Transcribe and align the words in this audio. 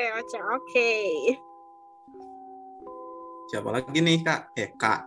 Oke, 0.00 0.16
oke, 0.16 0.40
oke. 0.56 0.88
Siapa 3.52 3.68
lagi 3.68 4.00
nih 4.00 4.24
kak? 4.24 4.48
Eh 4.56 4.72
kak. 4.80 5.04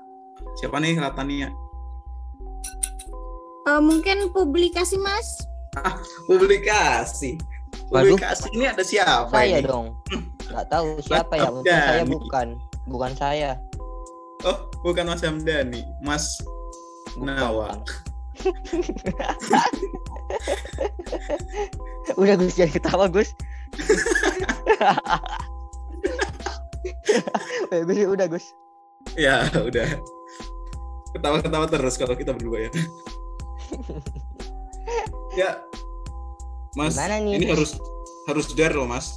Siapa 0.61 0.77
nih 0.77 1.01
Latania? 1.01 1.49
Eh, 3.65 3.81
mungkin 3.81 4.29
publikasi 4.29 5.01
mas. 5.01 5.49
Publikasi. 6.29 7.41
Waduh. 7.89 8.13
Publikasi 8.13 8.53
ini 8.53 8.69
ada 8.69 8.85
siapa 8.85 9.33
Saya 9.33 9.57
ini? 9.57 9.65
dong. 9.65 9.97
Nggak 10.53 10.69
tahu 10.69 11.01
siapa 11.01 11.41
ya. 11.41 11.49
Mungkin 11.49 11.73
saya 11.73 12.05
bukan. 12.05 12.47
Bukan 12.85 13.17
saya. 13.17 13.57
Oh, 14.45 14.69
bukan 14.85 15.09
Mas 15.09 15.25
Hamdani, 15.25 15.81
Mas 16.05 16.37
Bukan, 17.17 17.33
Nawa. 17.33 17.81
Udah 22.21 22.37
Gus 22.37 22.61
jangan 22.61 22.77
ketawa 22.77 23.09
Gus. 23.09 23.33
Eh, 27.69 27.81
Gus 27.83 27.97
udah 28.05 28.27
Gus. 28.27 28.45
Ya, 29.15 29.45
udah. 29.51 29.87
Ketawa-ketawa 31.13 31.65
terus 31.67 31.95
kalau 31.95 32.13
kita 32.13 32.33
berdua 32.33 32.65
ya. 32.65 32.71
ya. 35.35 35.49
Mas, 36.73 36.97
Gimana 36.97 37.21
nih, 37.21 37.33
ini 37.37 37.45
harus 37.47 37.77
harus 38.25 38.49
dar 38.51 38.73
loh, 38.73 38.89
Mas. 38.89 39.13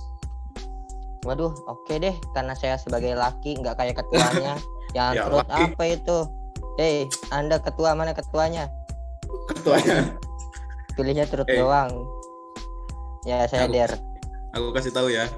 Waduh, 1.25 1.56
oke 1.66 1.97
deh 1.97 2.12
karena 2.33 2.52
saya 2.52 2.77
sebagai 2.77 3.16
laki 3.16 3.56
nggak 3.56 3.75
kayak 3.75 3.97
ketuanya. 3.97 4.61
Yang 4.97 5.12
Ya, 5.12 5.23
terus 5.25 5.41
laki. 5.42 5.62
apa 5.66 5.84
itu? 5.86 6.19
Hei, 6.77 6.97
Anda 7.30 7.56
ketua 7.59 7.97
mana 7.97 8.12
ketuanya? 8.12 8.69
Ketuanya. 9.48 10.12
Pilihnya 10.95 11.25
turut 11.25 11.48
Eh. 11.48 11.56
doang. 11.56 11.91
Ya, 13.25 13.45
saya 13.45 13.66
Aku- 13.66 13.75
der. 13.75 13.92
Aku 14.56 14.73
kasih 14.73 14.88
tahu 14.88 15.12
ya. 15.12 15.28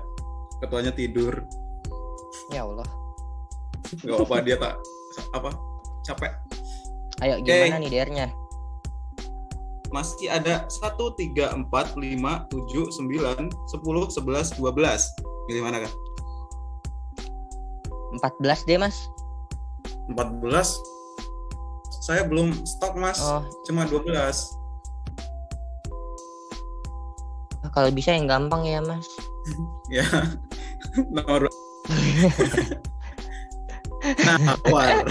Ketuanya 0.62 0.94
tidur. 0.94 1.42
Ya 2.54 2.62
Allah. 2.62 2.86
Gak 3.98 4.18
apa 4.22 4.36
dia 4.46 4.56
tak 4.58 4.78
apa 5.34 5.50
capek. 6.06 6.32
Ayo 7.18 7.42
gimana 7.42 7.82
nih 7.82 7.90
dernya? 7.90 8.26
Masih 9.90 10.28
ada 10.28 10.68
1 10.68 10.94
3 10.94 11.66
4 11.66 11.98
5 11.98 11.98
7 11.98 12.94
9 12.94 13.50
10 13.50 13.50
11 13.50 14.60
12. 14.60 15.50
Pilih 15.50 15.62
mana 15.64 15.82
kan? 15.82 15.92
14 18.22 18.68
deh, 18.68 18.78
Mas. 18.78 19.08
14. 20.12 20.78
Saya 22.04 22.24
belum 22.24 22.52
stok, 22.64 22.96
Mas. 22.96 23.20
Oh, 23.20 23.44
Cuma 23.64 23.84
12. 23.84 24.57
Kalau 27.78 27.94
bisa 27.94 28.10
yang 28.10 28.26
gampang 28.26 28.66
ya, 28.66 28.82
Mas. 28.82 29.06
Ya. 29.88 30.04
Nomor 31.08 31.48
Nawar. 34.04 35.08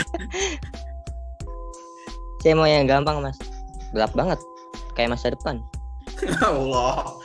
Saya 2.44 2.54
mau 2.54 2.70
yang 2.70 2.86
gampang, 2.86 3.24
Mas. 3.24 3.40
Gelap 3.96 4.14
banget. 4.14 4.38
Kayak 4.94 5.18
masa 5.18 5.34
depan. 5.34 5.64
Allah. 6.46 7.18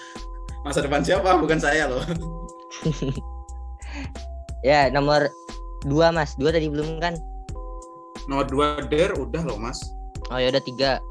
Masa 0.65 0.81
depan 0.81 1.03
siapa? 1.03 1.37
Bukan 1.37 1.59
saya 1.59 1.91
loh. 1.91 2.07
Ya, 4.63 4.87
nomor 4.95 5.27
2, 5.91 5.91
Mas. 6.15 6.39
2 6.39 6.55
tadi 6.55 6.71
belum 6.71 7.03
kan? 7.03 7.19
Nomor 8.31 8.47
2 8.47 8.87
Der 8.95 9.11
udah 9.11 9.43
loh, 9.43 9.59
Mas. 9.59 9.83
Oh, 10.31 10.39
ya 10.39 10.55
udah 10.55 10.63
3. 10.63 11.03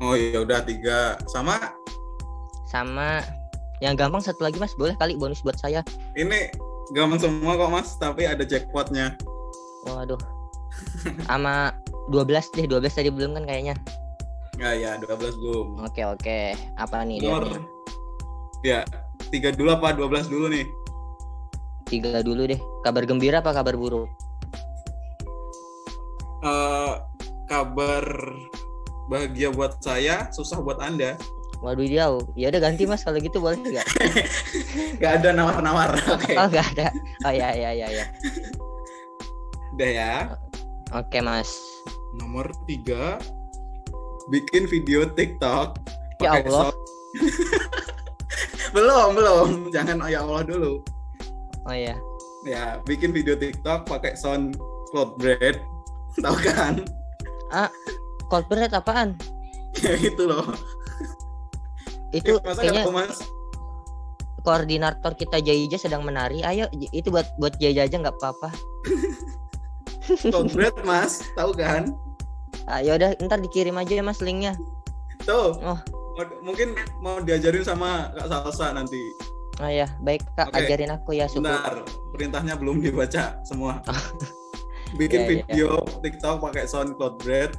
Oh 0.00 0.16
iya 0.16 0.40
udah 0.40 0.64
tiga 0.64 1.20
sama 1.28 1.60
Sama 2.64 3.20
yang 3.80 3.96
gampang 3.96 4.20
satu 4.20 4.44
lagi, 4.44 4.56
Mas. 4.56 4.72
Boleh 4.72 4.94
kali 4.94 5.16
bonus 5.16 5.40
buat 5.40 5.56
saya. 5.56 5.80
ini 6.12 6.52
gampang 6.92 7.18
semua 7.18 7.54
kok 7.54 7.70
mas 7.70 7.94
tapi 7.96 8.26
ada 8.26 8.42
jackpotnya 8.42 9.14
Waduh. 9.86 10.18
Sama 11.24 11.70
12 12.10 12.26
deh, 12.52 12.66
12 12.66 12.90
tadi 12.90 13.08
belum 13.08 13.38
kan 13.38 13.44
kayaknya. 13.46 13.74
ya 14.58 14.74
ya 14.74 14.90
12 14.98 15.38
belum 15.38 15.66
Oke, 15.80 16.02
oke. 16.04 16.52
Apa 16.76 17.06
nih 17.06 17.22
dia? 17.22 17.30
nomor 17.30 17.46
ya 18.60 18.80
tiga 19.30 19.54
dulu 19.54 19.72
apa 19.72 19.94
12 19.94 20.28
dulu 20.28 20.46
nih 20.50 20.66
Tiga 21.86 22.20
dulu 22.20 22.46
deh. 22.46 22.60
Kabar 22.82 23.02
gembira 23.02 23.38
apa 23.40 23.50
kabar 23.50 23.74
buruk? 23.74 24.06
Eh 26.40 26.92
kabar 27.46 28.04
bahagia 29.06 29.50
buat 29.50 29.74
saya 29.78 30.30
susah 30.30 30.62
buat 30.62 30.78
anda 30.78 31.18
Waduh 31.60 31.84
jauh. 31.84 32.24
Ya 32.32 32.48
udah 32.48 32.60
ganti 32.62 32.88
Mas 32.88 33.04
kalau 33.04 33.20
gitu 33.20 33.36
boleh 33.36 33.60
nggak? 33.60 33.84
nggak 34.96 35.12
ada 35.20 35.28
nawar-nawar 35.30 35.92
oke 36.16 36.32
Oh 36.32 36.48
nggak 36.48 36.66
ada. 36.74 36.88
Oh 37.24 37.32
ya 37.32 37.52
ya 37.52 37.70
ya 37.70 37.86
ya. 37.86 38.06
udah 39.70 39.90
ya 39.90 40.12
Oke 40.90 41.20
Mas. 41.20 41.52
nomor 42.10 42.50
tiga 42.66 43.22
bikin 44.28 44.66
video 44.66 45.06
TikTok 45.06 45.78
Ya 46.18 46.42
Allah. 46.42 46.74
belum 48.74 49.14
belum 49.14 49.48
jangan 49.70 50.02
oh 50.02 50.10
ya 50.10 50.22
Allah 50.22 50.42
dulu 50.42 50.82
Oh 51.64 51.76
ya. 51.76 51.94
ya 52.42 52.80
bikin 52.82 53.10
video 53.10 53.34
TikTok 53.34 53.86
pakai 53.86 54.16
sound 54.16 54.58
cloud 54.90 55.14
bread 55.16 55.60
tahu 56.18 56.34
kan 56.40 56.82
Cold 58.26 58.46
bread 58.46 58.70
apaan? 58.70 59.14
ya 59.76 59.94
itu 59.96 60.22
loh 60.22 60.46
Itu 62.10 62.42
masa 62.42 62.62
kayaknya 62.62 62.90
mas 62.90 63.18
koordinator 64.40 65.12
kita 65.14 65.38
Jaija 65.38 65.76
sedang 65.76 66.02
menari. 66.02 66.40
Ayo 66.42 66.66
itu 66.72 67.12
buat 67.12 67.28
buat 67.36 67.54
Jaija 67.60 67.86
aja 67.86 67.96
nggak 68.00 68.16
apa-apa. 68.18 68.50
bread 70.56 70.74
mas 70.82 71.22
tahu 71.38 71.54
kan 71.54 71.94
Ayo 72.66 72.98
udah 72.98 73.14
ntar 73.22 73.38
dikirim 73.38 73.78
aja 73.78 73.94
ya 73.94 74.02
Mas 74.02 74.18
linknya. 74.18 74.58
tuh 75.22 75.54
Oh. 75.62 75.78
Mungkin 76.42 76.74
mau 77.00 77.22
diajarin 77.22 77.64
sama 77.64 78.12
kak 78.12 78.28
Salsa 78.28 78.74
nanti 78.74 78.98
Oh 79.60 79.68
ya 79.68 79.86
baik 80.00 80.24
Kak 80.34 80.50
Oke. 80.50 80.64
ajarin 80.64 80.88
aku 80.88 81.20
ya 81.20 81.28
suku. 81.28 81.44
Bentar, 81.44 81.84
perintahnya 82.16 82.56
belum 82.56 82.80
dibaca 82.80 83.36
semua. 83.44 83.84
Bikin 84.98 85.20
Ya, 85.20 85.24
ya. 85.24 85.28
video 85.44 85.70
TikTok 86.00 86.40
pakai 86.40 86.64
sound 86.64 86.96
cloud 86.96 87.20
bread, 87.20 87.52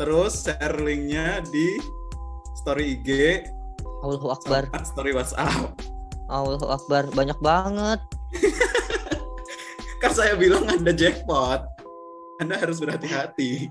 terus 0.00 0.48
share 0.48 0.80
linknya 0.80 1.44
di 1.52 1.76
story 2.56 2.96
IG, 2.98 3.08
Allahu 4.02 4.34
Akbar. 4.34 4.66
story 4.82 5.14
WhatsApp. 5.14 5.78
Allahu 6.26 6.66
Akbar. 6.66 7.06
Banyak 7.14 7.38
banget. 7.38 8.02
Kan 10.02 10.10
saya 10.10 10.34
bilang 10.34 10.66
ada 10.66 10.90
jackpot. 10.90 11.62
Anda 12.42 12.58
harus 12.58 12.82
berhati-hati. 12.82 13.70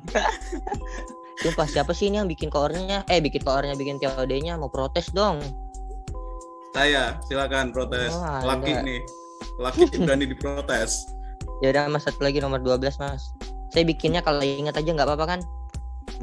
Sumpah 1.44 1.68
siapa 1.68 1.92
sih 1.92 2.08
ini 2.08 2.24
yang 2.24 2.30
bikin 2.32 2.48
koornya? 2.48 3.04
Eh 3.12 3.20
bikin 3.20 3.44
koornya 3.44 3.76
bikin 3.76 4.00
TOD-nya 4.00 4.56
mau 4.56 4.72
protes 4.72 5.12
dong. 5.12 5.44
Saya, 6.72 7.20
silakan 7.28 7.76
protes. 7.76 8.16
Oh, 8.16 8.24
Anda. 8.24 8.56
Laki 8.56 8.72
nih. 8.88 9.02
Laki 9.60 9.84
berani 10.08 10.26
diprotes. 10.32 11.04
Ya 11.60 11.76
udah 11.76 11.92
Mas 11.92 12.08
satu 12.08 12.24
lagi 12.24 12.40
nomor 12.40 12.64
12 12.64 12.96
Mas. 13.02 13.36
Saya 13.76 13.84
bikinnya 13.84 14.24
kalau 14.24 14.40
ingat 14.40 14.80
aja 14.80 14.88
nggak 14.88 15.08
apa-apa 15.08 15.26
kan? 15.36 15.40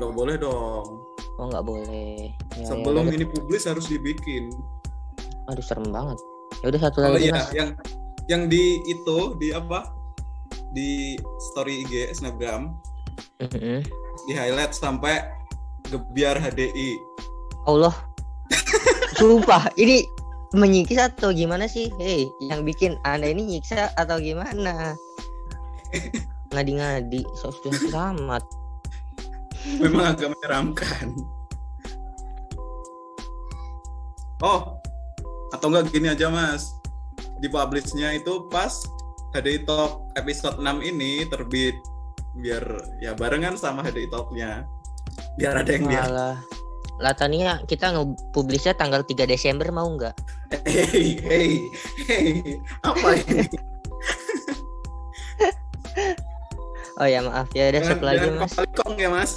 Nggak 0.01 0.13
boleh 0.17 0.37
dong. 0.41 1.05
Oh 1.39 1.47
nggak 1.47 1.65
boleh. 1.65 2.35
Ya, 2.59 2.59
ya, 2.59 2.67
Sebelum 2.67 3.07
udah. 3.07 3.15
ini 3.15 3.25
publis 3.25 3.65
harus 3.65 3.87
dibikin. 3.87 4.51
Aduh 5.49 5.63
serem 5.63 5.89
banget. 5.89 6.19
Ya 6.61 6.75
udah 6.75 6.81
satu 6.83 6.99
Oh 7.01 7.15
lagi 7.15 7.31
iya, 7.31 7.35
Mas. 7.39 7.49
yang 7.55 7.71
yang 8.27 8.43
di 8.51 8.83
itu 8.85 9.39
di 9.39 9.55
apa? 9.55 9.87
Di 10.75 11.17
story 11.51 11.87
IG 11.87 12.13
Snapgram 12.13 12.75
Mm-mm. 13.41 13.81
di 14.27 14.33
highlight 14.35 14.75
sampai 14.75 15.23
gebiar 15.89 16.37
HDI. 16.37 16.99
Allah. 17.65 17.95
Sumpah 19.17 19.71
ini 19.75 20.05
menyiksa 20.53 21.11
atau 21.11 21.31
gimana 21.31 21.67
sih? 21.67 21.89
Hei, 21.97 22.29
yang 22.45 22.63
bikin 22.63 22.99
anda 23.03 23.29
ini 23.29 23.45
nyiksa 23.47 23.91
atau 23.95 24.19
gimana? 24.19 24.95
Ngadi-ngadi, 26.53 27.25
so 27.37 27.53
sudah 27.53 28.13
amat. 28.17 28.41
Memang 29.83 30.15
agak 30.15 30.35
menyeramkan. 30.35 31.07
Oh, 34.39 34.79
atau 35.51 35.67
enggak 35.73 35.91
gini 35.91 36.15
aja 36.15 36.31
Mas. 36.31 36.79
Di 37.43 37.51
publishnya 37.51 38.15
itu 38.15 38.47
pas 38.51 38.75
HDI 39.35 39.67
Talk 39.67 40.15
episode 40.15 40.63
6 40.63 40.83
ini 40.83 41.27
terbit 41.27 41.75
biar 42.39 42.63
ya 43.03 43.19
barengan 43.19 43.59
sama 43.59 43.83
HDI 43.83 44.09
Talk-nya. 44.11 44.63
Biar 45.35 45.59
ada 45.59 45.71
yang 45.71 45.87
lihat. 45.91 46.07
Malah. 46.07 46.37
Latania 46.99 47.63
kita 47.71 47.95
nge-publishnya 47.95 48.75
tanggal 48.75 49.07
3 49.07 49.27
Desember 49.27 49.71
mau 49.71 49.87
nggak? 49.87 50.15
Hey, 50.65 51.21
hey, 51.21 51.69
hey, 52.09 52.57
apa 52.81 53.21
ini? 53.21 53.45
Oh 56.99 57.07
ya 57.07 57.23
maaf 57.23 57.47
ya 57.55 57.71
udah 57.71 57.83
satu 57.87 58.05
lagi 58.05 58.27
mas. 58.35 58.53
kopalikong 58.59 58.95
ya 58.99 59.09
Mas. 59.11 59.33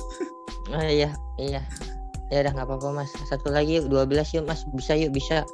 Oh 0.74 0.82
iya 0.82 1.14
iya. 1.38 1.62
Ya 2.34 2.48
udah 2.48 2.52
nggak 2.58 2.68
apa-apa 2.68 2.90
mas. 3.04 3.12
Satu 3.30 3.54
lagi 3.54 3.78
yuk 3.78 3.90
12 3.90 4.36
yuk 4.42 4.46
mas. 4.50 4.66
Bisa 4.74 4.98
yuk 4.98 5.14
bisa. 5.14 5.46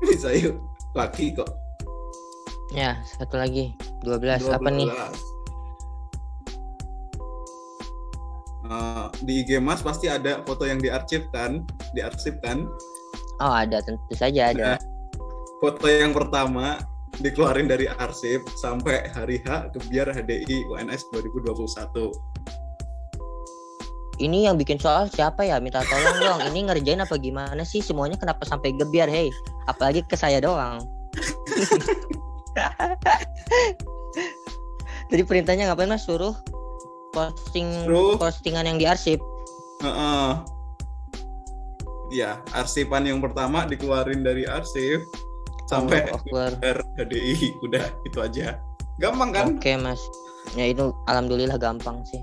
Bisa 0.00 0.32
yuk. 0.32 0.56
Laki 0.96 1.36
kok. 1.36 1.52
Ya, 2.70 3.02
satu 3.18 3.34
lagi. 3.34 3.74
12. 4.06 4.46
Apa 4.46 4.70
nih? 4.70 4.86
12. 4.86 5.30
Eh, 8.70 9.06
di 9.26 9.42
IG 9.42 9.58
Mas 9.58 9.82
pasti 9.82 10.06
ada 10.06 10.46
foto 10.46 10.62
yang 10.62 10.78
diarsip 10.78 11.26
kan? 11.34 11.66
Diarsip 11.90 12.38
kan? 12.38 12.70
Oh, 13.42 13.50
ada 13.50 13.82
tentu 13.82 14.14
saja 14.14 14.54
ada. 14.54 14.78
Foto 15.58 15.90
yang 15.90 16.14
pertama 16.14 16.78
dikeluarin 17.20 17.68
dari 17.68 17.84
arsip 18.00 18.48
sampai 18.56 19.12
hari 19.12 19.44
H 19.44 19.68
kebiar 19.76 20.08
HDI 20.12 20.64
UNS 20.72 21.04
2021. 21.12 22.10
Ini 24.20 24.52
yang 24.52 24.60
bikin 24.60 24.76
soal 24.76 25.08
siapa 25.08 25.48
ya? 25.48 25.56
Minta 25.60 25.80
tolong 25.88 26.20
dong. 26.20 26.40
Ini 26.52 26.68
ngerjain 26.68 27.00
apa 27.00 27.16
gimana 27.16 27.64
sih? 27.64 27.80
Semuanya 27.80 28.20
kenapa 28.20 28.44
sampai 28.44 28.76
gebiar, 28.76 29.08
hei? 29.08 29.32
Apalagi 29.64 30.04
ke 30.04 30.12
saya 30.12 30.44
doang. 30.44 30.84
Jadi 35.10 35.22
perintahnya 35.24 35.72
ngapain 35.72 35.88
mas? 35.88 36.04
Suruh 36.04 36.36
posting 37.16 37.88
Suruh. 37.88 38.20
postingan 38.20 38.68
yang 38.68 38.76
diarsip. 38.78 39.18
Heeh. 39.80 40.30
Ya, 42.10 42.42
arsipan 42.52 43.06
yang 43.06 43.24
pertama 43.24 43.64
dikeluarin 43.64 44.20
dari 44.20 44.44
arsip 44.44 45.00
sampai 45.70 46.10
kebiar 46.10 46.52
HDI. 46.98 47.54
Udah, 47.62 47.84
itu 48.02 48.18
aja. 48.18 48.58
Gampang 48.98 49.30
kan? 49.30 49.44
Oke 49.54 49.78
mas. 49.78 50.02
Ya 50.58 50.66
itu 50.66 50.90
alhamdulillah 51.06 51.56
gampang 51.56 52.02
sih. 52.04 52.18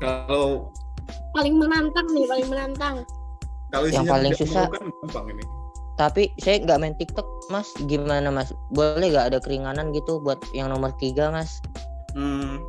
Kalau 0.00 0.72
Paling 1.32 1.56
menantang 1.56 2.04
nih, 2.12 2.24
paling 2.24 2.48
menantang. 2.48 2.96
kalau 3.68 3.88
Yang 3.88 4.04
paling 4.04 4.32
susah- 4.36 4.68
memalukan, 4.68 4.84
gampang 5.00 5.26
ini. 5.32 5.44
Tapi 5.92 6.22
saya 6.36 6.56
nggak 6.58 6.78
main 6.78 6.94
TikTok 6.94 7.24
mas. 7.48 7.68
Gimana 7.86 8.28
mas? 8.28 8.52
Boleh 8.68 9.08
nggak 9.08 9.32
ada 9.32 9.38
keringanan 9.38 9.92
gitu 9.92 10.20
buat 10.20 10.40
yang 10.52 10.68
nomor 10.68 10.92
tiga 10.96 11.28
mas? 11.28 11.60
Hmm. 12.12 12.60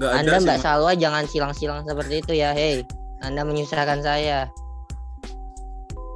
Ada 0.00 0.22
Anda 0.22 0.36
sih, 0.38 0.44
Mbak 0.46 0.56
Mas. 0.56 0.62
Salwa 0.62 0.92
jangan 0.94 1.24
silang-silang 1.26 1.80
seperti 1.82 2.22
itu 2.22 2.32
ya, 2.32 2.54
hei. 2.54 2.86
Anda 3.20 3.42
menyusahkan 3.42 4.00
saya. 4.00 4.48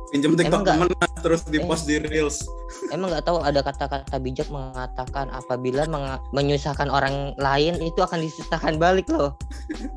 pinjem 0.08 0.38
TikTok 0.38 0.62
Mas, 0.62 0.88
terus 1.24 1.40
di 1.48 1.58
post 1.58 1.84
di 1.84 1.96
Reels. 1.96 2.44
Emang 2.92 3.08
nggak 3.08 3.24
tahu 3.24 3.40
ada 3.40 3.58
kata-kata 3.58 4.14
bijak 4.18 4.46
mengatakan 4.46 5.26
apabila 5.32 5.82
menga- 5.86 6.20
menyusahkan 6.30 6.86
orang 6.86 7.32
lain 7.36 7.74
itu 7.80 7.98
akan 7.98 8.20
disusahkan 8.20 8.76
balik 8.76 9.08
loh. 9.08 9.32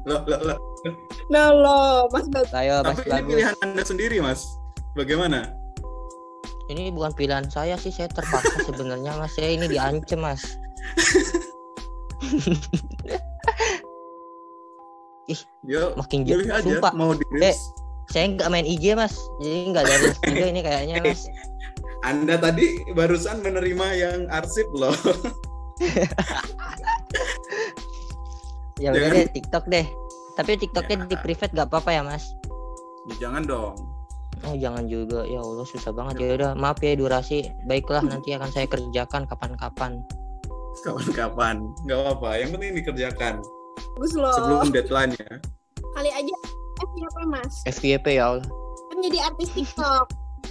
Loh, 0.07 0.23
loh, 0.23 0.39
loh. 0.41 0.57
Nah 1.27 1.51
lo, 1.51 2.07
Mas 2.09 2.25
Bagus. 2.27 2.51
Ayo 2.55 2.79
Mas 2.79 2.95
Tapi 2.95 3.01
ini 3.03 3.11
bagus. 3.11 3.27
pilihan 3.27 3.55
Anda 3.59 3.81
sendiri, 3.83 4.17
Mas. 4.17 4.41
Bagaimana? 4.95 5.51
Ini 6.67 6.89
bukan 6.89 7.11
pilihan 7.11 7.45
saya 7.47 7.75
sih, 7.75 7.91
saya 7.91 8.07
terpaksa 8.07 8.63
sebenarnya 8.63 9.11
Mas. 9.13 9.35
Saya 9.35 9.51
ini 9.51 9.67
diancam 9.67 10.19
Mas. 10.21 10.41
Yo, 15.67 15.91
Makin 15.99 16.23
jauh. 16.23 16.39
aja 16.39 16.63
Sumpah, 16.63 16.95
mau 16.95 17.11
di 17.11 17.19
Eh. 17.43 17.51
Saya 18.07 18.31
nggak 18.31 18.47
main 18.47 18.63
IG 18.63 18.93
Mas. 18.93 19.15
Jadi 19.37 19.57
nggak 19.69 19.83
ada 19.83 19.95
juga 20.23 20.45
ini 20.45 20.61
kayaknya 20.61 20.95
Mas. 21.05 21.21
Anda 22.01 22.37
tadi 22.37 22.65
barusan 22.91 23.41
menerima 23.41 23.87
yang 23.93 24.19
arsip 24.29 24.67
loh. 24.71 24.95
Ya 28.77 28.93
udah 28.93 29.09
deh 29.09 29.25
TikTok 29.27 29.65
deh. 29.67 29.85
Tapi 30.37 30.53
TikToknya 30.55 31.01
Ya. 31.01 31.09
di 31.09 31.17
private 31.17 31.49
nggak 31.49 31.65
apa-apa 31.65 31.91
ya 31.91 32.01
Mas? 32.05 32.29
Ya, 33.09 33.25
jangan 33.27 33.43
dong. 33.43 33.73
Oh 34.45 34.53
jangan 34.53 34.85
juga 34.85 35.25
ya 35.25 35.41
Allah 35.41 35.65
susah 35.65 35.89
banget 35.89 36.15
ya 36.21 36.37
udah 36.37 36.51
maaf 36.53 36.77
ya 36.77 36.93
durasi 36.93 37.49
baiklah 37.65 38.05
nanti 38.05 38.37
akan 38.37 38.45
saya 38.47 38.69
kerjakan 38.69 39.25
kapan-kapan 39.25 39.97
Kapan-kapan. 40.77 41.73
Nggak 41.83 41.97
apa-apa. 41.97 42.29
Yang 42.37 42.49
penting 42.53 42.71
dikerjakan 42.77 43.33
Bagus 43.97 44.13
loh. 44.13 44.29
sebelum 44.31 44.69
deadline 44.69 45.11
ya. 45.17 45.41
Kali 45.97 46.09
aja 46.13 46.35
FYP 46.77 47.17
Mas. 47.27 47.53
FYP 47.65 48.05
ya 48.17 48.33
Allah 48.33 48.49
Kan 48.87 48.97
jadi 49.03 49.17
artis 49.21 49.49
TikTok. 49.51 50.05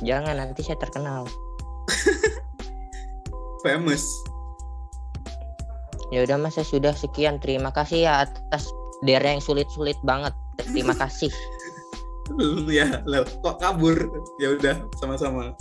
jangan 0.05 0.37
nanti 0.37 0.61
saya 0.61 0.77
terkenal 0.77 1.25
Famous. 3.65 4.05
ya 6.15 6.23
udah 6.23 6.39
mas 6.39 6.55
saya 6.55 6.63
sudah 6.63 6.95
sekian 6.95 7.43
terima 7.43 7.75
kasih 7.75 8.07
ya 8.07 8.23
atas 8.23 8.71
daerah 9.03 9.35
yang 9.35 9.43
sulit-sulit 9.43 9.99
banget 10.07 10.31
terima 10.63 10.95
kasih 11.03 11.33
ya, 12.67 13.07
loh, 13.07 13.23
kok 13.23 13.63
kabur? 13.63 13.95
Ya 14.43 14.51
udah, 14.59 14.83
sama-sama. 14.99 15.55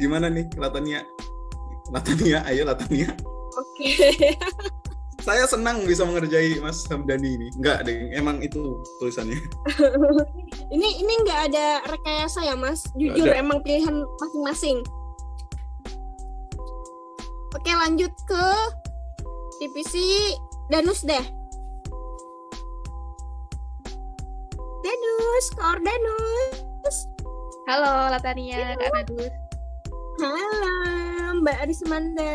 Gimana 0.00 0.32
nih 0.32 0.48
Latania? 0.56 1.04
Latania, 1.92 2.40
ayo 2.48 2.64
Latania. 2.64 3.12
Oke. 3.52 4.08
Saya 5.22 5.46
senang 5.46 5.86
bisa 5.86 6.02
mengerjai 6.02 6.58
Mas 6.58 6.82
Hamdani 6.90 7.38
ini. 7.38 7.48
Enggak, 7.54 7.86
deh, 7.86 8.10
emang 8.10 8.42
itu 8.42 8.82
tulisannya. 8.98 9.38
ini 10.74 10.98
ini 10.98 11.12
nggak 11.22 11.40
ada 11.46 11.66
rekayasa 11.86 12.42
ya 12.42 12.58
Mas. 12.58 12.82
Jujur 12.98 13.30
emang 13.30 13.62
pilihan 13.62 14.02
masing-masing. 14.18 14.82
Oke 17.54 17.70
lanjut 17.70 18.10
ke 18.26 18.46
divisi 19.62 20.34
Danus 20.66 21.06
deh. 21.06 21.22
Danus, 24.82 25.46
Kor 25.54 25.78
Danus. 25.78 26.96
Halo 27.70 28.10
Latania, 28.10 28.74
Kak 28.74 28.90
Nadus. 28.90 29.34
Halo 30.18 30.74
Mbak 31.38 31.56
Arismanda. 31.62 32.34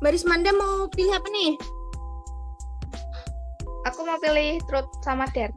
Mbak 0.00 0.16
Arismanda 0.16 0.48
mau 0.56 0.88
pilih 0.88 1.12
apa 1.12 1.28
nih? 1.28 1.60
Aku 3.84 4.00
mau 4.00 4.16
pilih 4.16 4.56
truth 4.64 4.88
sama 5.04 5.28
dare. 5.28 5.52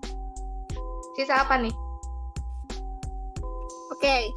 Sisa 1.16 1.48
apa 1.48 1.56
nih? 1.64 1.72
Oke. 3.88 4.36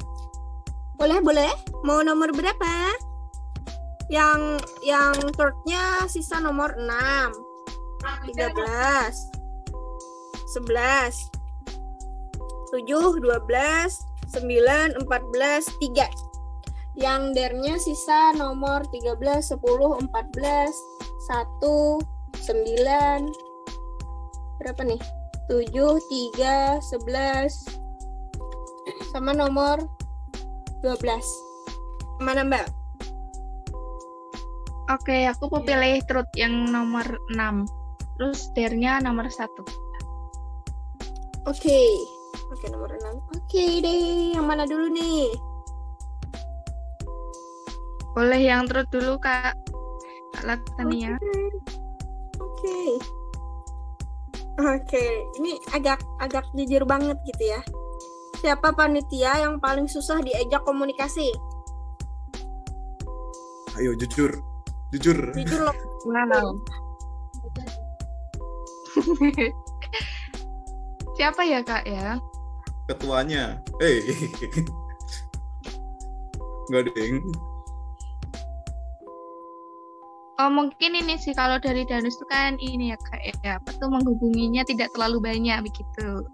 Boleh, 0.95 1.19
boleh. 1.19 1.51
Mau 1.83 1.99
nomor 2.07 2.31
berapa? 2.31 2.95
Yang 4.07 4.63
yang 4.79 5.11
thirdnya 5.35 6.07
sisa 6.07 6.39
nomor 6.39 6.71
6, 6.79 6.87
13, 8.31 8.63
11, 10.55 11.27
7, 12.71 12.87
12, 12.87 13.27
9, 13.27 15.03
14, 15.03 15.67
3. 15.83 16.26
Yang 16.97 17.37
dernya 17.37 17.77
sisa 17.77 18.33
nomor 18.33 18.81
13, 18.89 19.21
10, 19.21 19.61
14, 19.61 20.09
1, 20.09 21.61
9, 21.61 24.57
berapa 24.57 24.81
nih? 24.81 24.97
7, 25.45 26.01
3, 26.33 26.81
11, 26.81 29.13
sama 29.13 29.37
nomor 29.37 29.77
12. 30.81 30.97
Mana 32.17 32.41
Mbak? 32.41 32.65
Oke, 34.87 35.27
aku 35.29 35.51
mau 35.53 35.61
pilih 35.61 36.01
truth 36.09 36.33
yang 36.33 36.73
nomor 36.73 37.05
6. 37.29 37.69
Terus 38.17 38.49
dare-nya 38.57 39.05
nomor 39.05 39.29
1. 39.29 39.45
Oke. 41.45 41.77
Oke, 42.49 42.65
nomor 42.73 42.89
6. 42.89 43.37
Oke 43.37 43.85
deh, 43.85 44.33
yang 44.33 44.49
mana 44.49 44.65
dulu 44.65 44.89
nih? 44.89 45.29
Boleh 48.17 48.41
yang 48.49 48.65
truth 48.65 48.89
dulu, 48.89 49.21
Kak. 49.21 49.53
Kak 50.33 50.43
Latania. 50.49 51.13
Oke. 52.41 52.97
Oke, 54.57 55.05
ini 55.37 55.61
agak 55.69 56.01
agak 56.17 56.49
jujur 56.57 56.81
banget 56.81 57.13
gitu 57.29 57.53
ya. 57.53 57.61
Siapa 58.41 58.73
panitia 58.73 59.45
yang 59.45 59.61
paling 59.61 59.85
susah 59.85 60.17
diajak 60.25 60.65
komunikasi? 60.65 61.29
Ayo 63.77 63.93
jujur. 63.93 64.33
Jujur. 64.89 65.37
Jujur 65.37 65.69
loh. 65.69 65.77
Wow. 66.07 66.55
Siapa 71.19 71.43
ya, 71.45 71.59
Kak 71.61 71.85
ya? 71.85 72.17
Ketuanya. 72.89 73.61
Hei. 73.77 74.01
Enggak, 76.71 76.89
Ding. 76.97 77.21
Oh, 80.37 80.53
mungkin 80.53 80.93
ini 80.93 81.17
sih 81.17 81.33
kalau 81.33 81.57
dari 81.57 81.81
Danus 81.81 82.13
itu 82.13 82.25
kan 82.29 82.61
ini 82.61 82.93
ya, 82.93 82.97
Kak 83.09 83.21
ya. 83.41 83.57
Apa 83.57 83.73
tuh 83.81 83.89
menghubunginya 83.89 84.61
tidak 84.69 84.93
terlalu 84.93 85.33
banyak 85.33 85.65
begitu. 85.65 86.29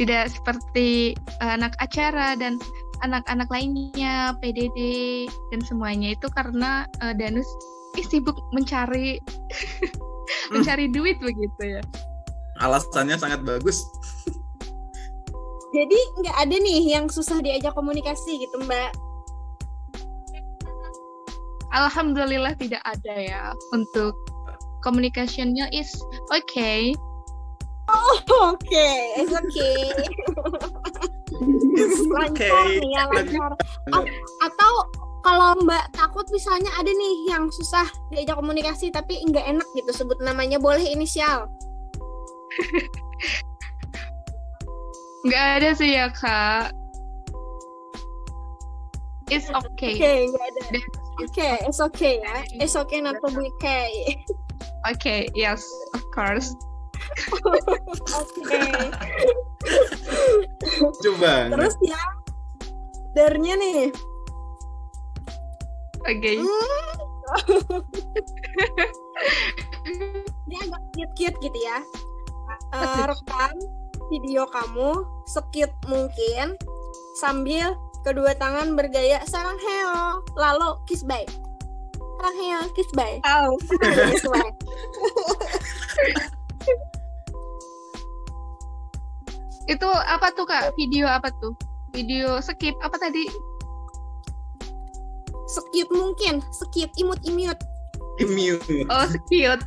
Tidak 0.00 0.32
seperti 0.32 1.12
eh, 1.44 1.52
anak 1.52 1.76
acara 1.76 2.32
dan 2.40 2.56
anak-anak 3.04 3.52
lainnya, 3.52 4.32
PDD 4.40 4.78
dan 5.52 5.60
semuanya 5.60 6.16
itu 6.16 6.24
karena 6.32 6.88
eh, 7.04 7.12
Danus 7.12 7.46
ih, 8.00 8.06
sibuk 8.08 8.40
mencari 8.56 9.20
mencari 10.56 10.88
duit 10.88 11.20
begitu 11.20 11.78
ya. 11.78 11.82
Alasannya 12.64 13.20
sangat 13.20 13.44
bagus. 13.44 13.84
Jadi 15.76 15.98
nggak 16.16 16.36
ada 16.48 16.56
nih 16.56 16.96
yang 16.96 17.12
susah 17.12 17.44
diajak 17.44 17.76
komunikasi 17.76 18.40
gitu 18.40 18.56
Mbak. 18.64 19.03
Alhamdulillah 21.74 22.54
tidak 22.54 22.80
ada 22.86 23.14
ya 23.18 23.42
untuk 23.74 24.14
communicationnya 24.86 25.66
is 25.74 25.90
okay. 26.30 26.94
Oke, 28.30 28.88
it's 29.20 29.34
okay. 29.34 29.92
lancar 32.14 32.48
Okay. 32.48 32.80
nih 32.80 32.90
ya 32.94 33.02
lancar. 33.12 33.52
A- 33.92 34.12
atau 34.46 34.72
kalau 35.24 35.56
Mbak 35.64 35.92
takut 35.96 36.24
misalnya 36.32 36.70
ada 36.78 36.88
nih 36.88 37.28
yang 37.28 37.48
susah 37.52 37.84
diajak 38.12 38.36
komunikasi 38.36 38.88
tapi 38.92 39.20
nggak 39.28 39.44
enak 39.44 39.68
gitu 39.76 39.90
sebut 39.92 40.16
namanya 40.24 40.56
boleh 40.60 40.84
inisial. 40.84 41.48
Nggak 45.24 45.46
ada 45.56 45.70
sih 45.72 45.96
ya 45.96 46.12
kak. 46.12 46.76
It's 49.32 49.48
okay. 49.48 49.96
Oke, 49.96 50.12
nggak 50.28 50.44
ada. 50.52 50.62
Oke, 51.22 51.48
it's 51.66 51.78
okay 51.78 52.18
ya. 52.18 52.42
It's 52.58 52.74
okay 52.74 53.00
not 53.00 53.22
to 53.22 53.28
be 53.30 53.46
okay. 53.58 54.18
Okay, 54.84 55.30
yes, 55.32 55.64
of 55.94 56.02
course. 56.12 56.52
Oke. 58.12 58.60
Coba. 61.00 61.48
Terus 61.54 61.74
ya, 61.80 62.00
dernya 63.14 63.54
nih. 63.56 63.94
Okay. 66.04 66.36
Dia 70.44 70.60
agak 70.68 70.82
cute-cute 70.92 71.38
gitu 71.40 71.58
ya. 71.64 71.80
Eh, 72.74 73.04
rekam 73.08 73.56
video 74.12 74.44
kamu 74.50 75.06
sekit 75.24 75.72
mungkin 75.88 76.58
sambil 77.16 77.72
kedua 78.04 78.36
tangan 78.36 78.76
bergaya 78.76 79.18
sarang 79.24 79.56
heo 79.56 80.20
lalu 80.36 80.76
kiss 80.84 81.02
bye 81.02 81.24
sarang 82.20 82.36
heo 82.36 82.60
kiss 82.76 82.90
bye 82.92 83.18
Oh. 83.24 83.56
kiss 84.12 84.24
bye 84.28 84.52
Itu 89.64 89.88
apa 89.88 90.28
tuh 90.36 90.44
kak? 90.44 90.76
Video 90.76 91.08
apa 91.08 91.32
tuh? 91.40 91.56
Video 91.96 92.36
skip 92.44 92.76
apa 92.84 93.00
tadi? 93.00 93.24
sekit 95.54 95.88
mungkin 95.92 96.42
sekit 96.50 96.90
imut 96.98 97.20
imut 97.28 97.58
Immune. 98.18 98.86
Oh, 98.90 99.06
gitu 99.10 99.42
ya. 99.42 99.58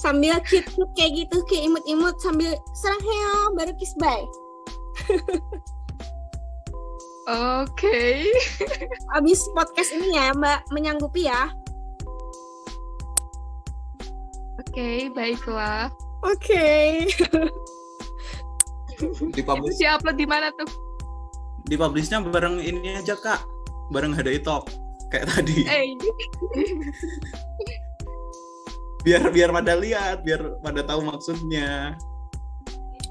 sambil 0.00 0.40
cute 0.48 0.64
cute 0.64 0.92
kayak 0.96 1.12
gitu 1.24 1.44
kayak 1.44 1.68
imut 1.68 1.84
imut 1.84 2.16
sambil 2.24 2.56
sarang 2.72 3.04
heo 3.04 3.52
baru 3.52 3.72
kiss 3.76 3.92
bye 4.00 4.24
Oke. 7.26 8.26
abis 9.16 9.44
podcast 9.52 9.92
ini 9.92 10.14
ya 10.14 10.32
mbak 10.32 10.64
menyanggupi 10.70 11.26
ya 11.26 11.52
Oke, 14.60 15.10
baiklah. 15.10 15.88
oke 16.22 16.66
Di 19.32 19.40
Itu 19.40 19.48
publish 19.48 19.80
siapa 19.80 20.12
di 20.12 20.28
mana 20.28 20.52
tuh? 20.52 20.68
di 21.62 21.78
publishnya 21.78 22.18
bareng 22.20 22.58
ini 22.58 22.98
aja 22.98 23.14
kak. 23.14 23.40
Bareng 23.88 24.10
HDI 24.12 24.42
Talk 24.42 24.68
kayak 25.08 25.28
tadi. 25.28 25.64
Eh, 25.70 25.94
Biar 29.00 29.32
biar 29.32 29.48
pada 29.48 29.72
lihat, 29.74 30.20
biar 30.20 30.60
pada 30.60 30.84
tahu 30.84 31.00
maksudnya. 31.00 31.96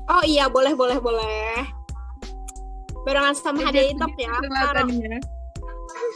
oh 0.05 0.21
iya 0.21 0.45
boleh 0.45 0.73
boleh 0.73 0.97
boleh 0.97 1.65
barengan 3.07 3.35
sama 3.35 3.69
HDI 3.69 3.95
Top 3.99 4.13
ya 4.19 4.33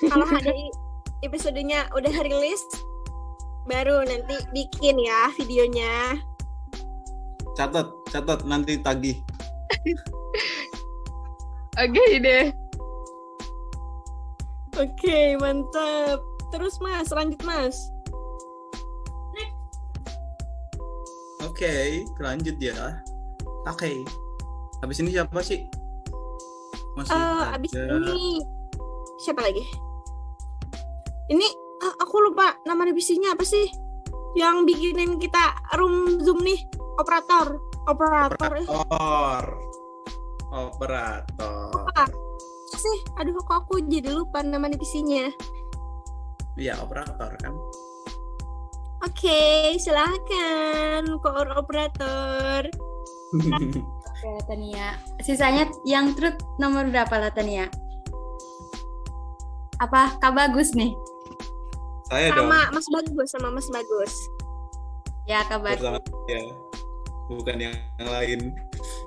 kalau 0.10 0.26
HDI 0.28 0.68
episodenya 1.28 1.88
udah 1.96 2.14
rilis 2.24 2.64
baru 3.64 4.04
nanti 4.04 4.36
bikin 4.52 5.00
ya 5.00 5.32
videonya 5.40 6.20
Catat, 7.54 7.86
catat 8.10 8.50
nanti 8.50 8.82
tagih. 8.82 9.22
Oke 11.86 12.18
deh. 12.18 12.50
oke 14.74 15.38
mantap 15.38 16.18
terus 16.50 16.82
mas 16.82 17.14
lanjut 17.14 17.38
mas 17.46 17.94
Oke, 21.44 22.02
lanjut 22.18 22.58
ya. 22.58 22.98
Oke. 23.70 24.02
Habis 24.82 25.06
ini 25.06 25.14
siapa 25.14 25.38
sih? 25.46 25.70
Masih 26.94 27.18
abis 27.58 27.72
ada. 27.74 27.98
ini 27.98 28.42
siapa 29.18 29.42
lagi 29.42 29.66
ini 31.32 31.48
ah, 31.82 31.96
aku 32.04 32.22
lupa 32.30 32.58
nama 32.68 32.86
divisinya 32.86 33.34
apa 33.34 33.42
sih 33.42 33.66
yang 34.34 34.66
bikinin 34.66 35.18
kita 35.18 35.54
room 35.78 36.22
zoom 36.22 36.42
nih 36.42 36.60
operator 36.98 37.58
operator 37.86 38.52
Operator. 38.70 39.44
Operator. 40.54 41.70
apa 41.90 42.78
sih 42.78 42.98
aduh 43.18 43.34
kok 43.42 43.66
aku 43.66 43.82
jadi 43.86 44.14
lupa 44.14 44.46
nama 44.46 44.70
divisinya 44.70 45.30
Iya, 46.54 46.78
operator 46.86 47.34
kan. 47.42 47.50
Oke, 49.02 49.74
silahkan 49.82 51.02
koor 51.18 51.50
operator. 51.58 52.70
Oke, 54.24 54.40
Tania. 54.48 54.96
Sisanya 55.20 55.68
yang 55.84 56.16
truth 56.16 56.40
nomor 56.56 56.88
berapa 56.88 57.12
lah, 57.20 57.28
Tania? 57.36 57.68
Apa 59.84 60.16
Kak 60.24 60.32
Bagus 60.32 60.72
nih? 60.80 60.96
Saya 62.08 62.32
dong 62.32 62.48
Sama 62.48 62.72
Mas 62.72 62.88
Bagus, 62.88 63.28
sama 63.36 63.52
Mas 63.52 63.68
Bagus. 63.68 64.14
Ya, 65.28 65.44
Kak 65.44 65.60
Bagus. 65.60 65.84
bersama 65.84 66.00
saya. 66.00 66.56
Bukan 67.28 67.58
yang, 67.68 67.76
yang 68.00 68.10
lain. 68.16 68.40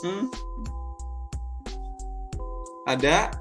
Hmm. 0.04 0.28
Ada 2.84 3.32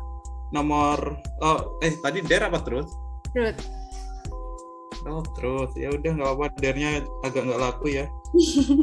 nomor 0.55 1.19
oh 1.43 1.75
eh 1.83 1.91
tadi 1.99 2.23
der 2.23 2.47
apa 2.47 2.63
terus? 2.63 2.87
Truth. 3.35 3.59
Oh 5.03 5.27
terus 5.35 5.75
ya 5.75 5.91
udah 5.91 6.11
nggak 6.23 6.23
apa-apa 6.23 6.55
dernya 6.55 7.03
agak 7.27 7.43
nggak 7.43 7.59
laku 7.59 7.99
ya. 7.99 8.07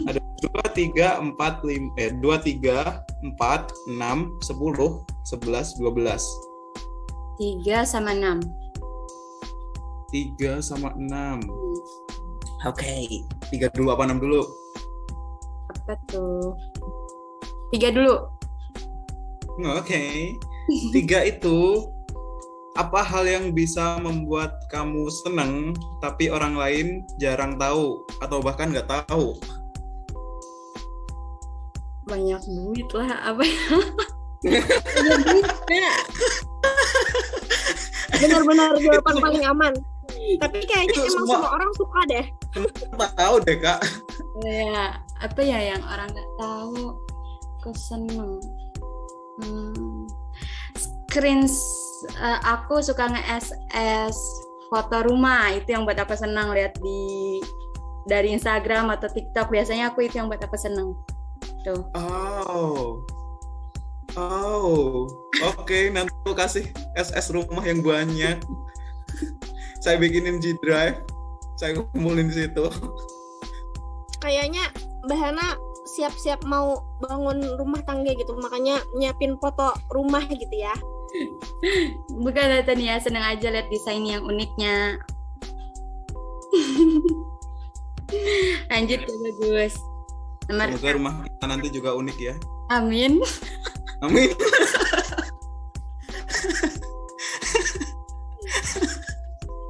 Ada 0.05 0.21
dua 0.43 0.67
tiga 0.75 1.23
empat 1.23 1.63
lima 1.63 1.95
eh 2.03 2.11
dua 2.19 2.43
tiga 2.43 3.07
empat 3.23 3.71
enam 3.87 4.35
sepuluh 4.43 5.07
sebelas 5.23 5.79
dua 5.79 5.95
belas 5.95 6.27
3 7.41 7.65
sama 7.89 8.13
6. 8.13 8.45
tiga 10.13 10.61
sama 10.61 10.93
enam. 10.95 11.41
Oke 12.69 13.09
tiga 13.49 13.73
dulu 13.73 13.95
apa 13.95 14.05
enam 14.05 14.21
dulu? 14.21 14.43
Apa 15.73 15.97
tuh? 16.07 16.53
3 17.73 17.89
dulu. 17.97 18.29
Oke 19.79 20.37
tiga 20.93 21.25
itu 21.33 21.89
apa 22.77 23.05
hal 23.05 23.25
yang 23.29 23.53
bisa 23.57 24.01
membuat 24.01 24.57
kamu 24.73 25.09
seneng 25.25 25.77
tapi 26.01 26.33
orang 26.33 26.57
lain 26.57 26.87
jarang 27.21 27.57
tahu 27.57 28.05
atau 28.21 28.39
bahkan 28.45 28.71
nggak 28.71 28.89
tahu? 29.09 29.35
Banyak 32.07 32.43
duit 32.47 32.89
lah. 32.95 33.33
Apa 33.33 33.43
ya? 33.43 33.63
Benar-benar 38.23 38.77
jawaban 38.79 39.17
paling 39.23 39.45
aman. 39.47 39.73
Tapi 40.39 40.59
kayaknya 40.67 40.95
Itu 40.95 41.01
emang 41.03 41.27
semua- 41.27 41.35
semua 41.39 41.51
orang 41.59 41.71
suka 41.75 42.01
deh. 42.11 42.27
Kenapa 42.53 43.07
tahu 43.17 43.35
deh 43.43 43.57
kak? 43.59 43.81
ya, 44.43 44.99
apa 45.23 45.41
ya 45.41 45.59
yang 45.75 45.83
orang 45.87 46.09
nggak 46.11 46.31
tahu? 46.39 46.99
Aku 47.63 47.71
seneng. 47.75 48.39
Hmm. 49.43 50.07
Screen 50.77 51.47
eh, 52.19 52.39
aku 52.43 52.83
suka 52.83 53.09
nge-SS 53.11 54.17
foto 54.73 55.05
rumah 55.05 55.53
itu 55.53 55.77
yang 55.77 55.85
buat 55.85 56.01
aku 56.01 56.17
senang 56.17 56.51
lihat 56.57 56.75
di 56.81 57.39
dari 58.09 58.33
Instagram 58.35 58.91
atau 58.91 59.07
TikTok 59.07 59.53
biasanya 59.53 59.93
aku 59.93 60.09
itu 60.09 60.19
yang 60.19 60.27
buat 60.27 60.41
aku 60.43 60.57
seneng 60.59 60.97
tuh 61.65 61.83
Oh. 61.95 63.07
Oh. 64.13 65.09
Oke, 65.57 65.89
nanti 65.89 66.13
aku 66.25 66.37
kasih 66.37 66.69
SS 66.93 67.33
rumah 67.33 67.65
yang 67.65 67.81
banyak. 67.81 68.37
saya 69.83 69.97
bikinin 69.97 70.37
G 70.37 70.53
Drive. 70.61 71.01
Saya 71.57 71.81
kumpulin 71.81 72.29
di 72.29 72.45
situ. 72.45 72.69
Kayaknya 74.21 74.69
Mbak 75.09 75.19
Hana 75.19 75.57
siap-siap 75.89 76.45
mau 76.45 76.85
bangun 77.01 77.57
rumah 77.57 77.81
tangga 77.89 78.13
gitu. 78.13 78.37
Makanya 78.37 78.85
nyiapin 79.01 79.41
foto 79.41 79.73
rumah 79.91 80.23
gitu 80.29 80.57
ya. 80.61 80.77
bukan 82.25 82.45
lihat 82.49 82.69
ya 82.73 82.97
seneng 83.01 83.21
aja 83.21 83.53
lihat 83.53 83.69
desain 83.69 84.01
yang 84.01 84.25
uniknya 84.25 84.97
lanjut 88.73 89.01
ya 89.05 89.17
bagus 89.21 89.77
nomor 90.53 90.77
Semoga 90.77 90.93
rumah 90.93 91.15
kita 91.25 91.47
nanti 91.49 91.69
juga 91.73 91.97
unik 91.97 92.19
ya. 92.21 92.37
Amin. 92.69 93.21
Amin. 94.05 94.31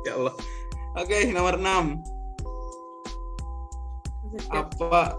ya 0.06 0.12
Allah. 0.18 0.34
Oke, 0.98 1.30
nomor 1.30 1.56
6. 1.56 2.02
Apa 4.48 5.16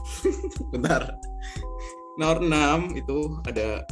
Bentar. 0.72 1.02
Nomor 2.16 2.40
6 2.40 2.96
itu 2.96 3.40
ada 3.44 3.84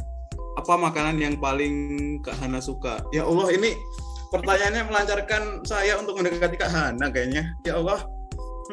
apa 0.55 0.73
makanan 0.79 1.19
yang 1.21 1.37
paling 1.37 2.17
Kak 2.25 2.41
Hana 2.41 2.57
suka? 2.57 3.03
Ya 3.13 3.21
Allah, 3.27 3.53
ini 3.53 3.77
pertanyaannya 4.33 4.83
melancarkan 4.89 5.61
saya 5.67 5.99
untuk 6.01 6.17
mendekati 6.17 6.57
Kak 6.57 6.71
Hana 6.73 7.13
kayaknya. 7.13 7.53
Ya 7.67 7.77
Allah. 7.77 8.01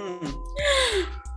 Hmm. 0.00 0.31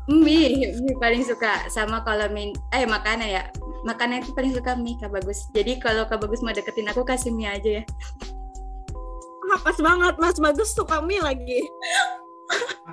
Mie, 0.06 0.70
mie 0.78 0.94
paling 1.02 1.26
suka 1.26 1.66
sama 1.74 2.06
kalau 2.06 2.30
min 2.30 2.54
eh 2.70 2.86
makanan 2.86 3.26
ya. 3.26 3.44
Makanan 3.86 4.22
itu 4.22 4.38
paling 4.38 4.54
suka 4.54 4.78
mie 4.78 4.98
Kak 5.02 5.10
Bagus. 5.10 5.50
Jadi 5.50 5.82
kalau 5.82 6.06
Kak 6.06 6.22
Bagus 6.22 6.46
mau 6.46 6.54
deketin 6.54 6.86
aku 6.90 7.02
kasih 7.02 7.34
mie 7.34 7.50
aja 7.50 7.82
ya. 7.82 7.84
Ah, 9.50 9.62
pas 9.62 9.78
banget 9.82 10.14
Mas 10.22 10.38
Bagus 10.38 10.78
suka 10.78 11.02
mie 11.02 11.22
lagi. 11.26 11.66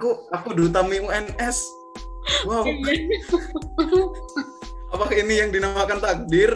Aku 0.01 0.25
aku 0.33 0.57
duta 0.57 0.81
mie 0.81 1.05
UNS. 1.05 1.69
Wow. 2.49 2.65
Apakah 4.93 5.17
ini 5.17 5.45
yang 5.45 5.53
dinamakan 5.53 6.01
takdir? 6.01 6.53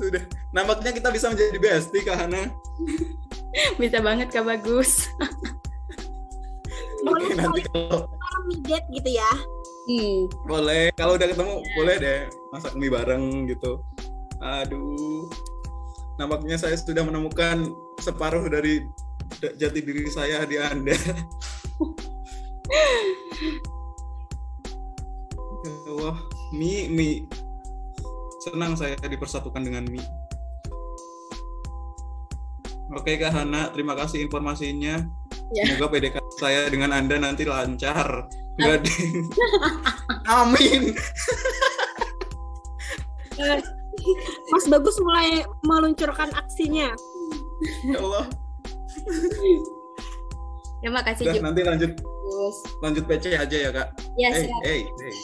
Sudah. 0.00 0.24
Nampaknya 0.56 0.96
kita 0.96 1.12
bisa 1.12 1.28
menjadi 1.28 1.60
bestie 1.60 2.04
Kak 2.08 2.24
Hana. 2.24 2.48
Bisa 3.76 4.00
banget 4.00 4.32
Kak 4.32 4.48
Bagus. 4.48 5.12
Oke, 7.08 7.34
nanti 7.34 7.60
kalau 7.72 8.08
date 8.64 8.86
gitu 8.92 9.10
ya. 9.12 9.30
Hmm. 9.88 10.28
boleh 10.44 10.92
kalau 11.00 11.16
udah 11.16 11.24
ketemu 11.32 11.64
boleh 11.72 11.96
deh 11.96 12.20
masak 12.52 12.76
mie 12.76 12.92
bareng 12.92 13.48
gitu. 13.48 13.80
Aduh. 14.44 15.24
Nampaknya 16.20 16.60
saya 16.60 16.76
sudah 16.76 17.06
menemukan 17.06 17.72
separuh 18.02 18.44
dari 18.52 18.84
da- 19.40 19.54
jati 19.56 19.80
diri 19.80 20.04
saya 20.12 20.44
di 20.44 20.60
Anda. 20.60 20.92
Ya 25.58 25.74
Allah, 25.90 26.16
mie, 26.54 26.86
mie. 26.86 27.26
Senang 28.44 28.76
saya 28.78 28.94
dipersatukan 29.00 29.64
dengan 29.64 29.88
mie. 29.88 30.04
Oke 32.94 33.20
Kak 33.20 33.32
Hana, 33.32 33.72
terima 33.72 33.96
kasih 33.96 34.24
informasinya. 34.24 35.00
Ya. 35.52 35.64
Semoga 35.64 35.96
PDK 35.96 36.27
saya 36.38 36.70
dengan 36.70 36.94
Anda 36.94 37.18
nanti 37.18 37.42
lancar. 37.42 38.30
Di- 38.58 39.26
Amin. 40.38 40.94
Mas 44.48 44.66
Bagus 44.66 44.96
mulai 44.98 45.42
meluncurkan 45.62 46.30
aksinya. 46.32 46.94
Ya 47.84 47.98
Allah. 47.98 48.26
Ya 50.78 50.90
makasih 50.90 51.26
Udah, 51.26 51.34
juga 51.34 51.44
nanti 51.44 51.62
lanjut 51.66 51.92
Bagus. 51.98 52.56
lanjut 52.78 53.04
PC 53.06 53.24
aja 53.34 53.56
ya 53.58 53.70
Kak. 53.74 53.88
Ya 54.14 54.30
Hey, 54.30 54.42
siap. 54.46 54.60
hey, 54.62 54.80
hey. 54.86 55.14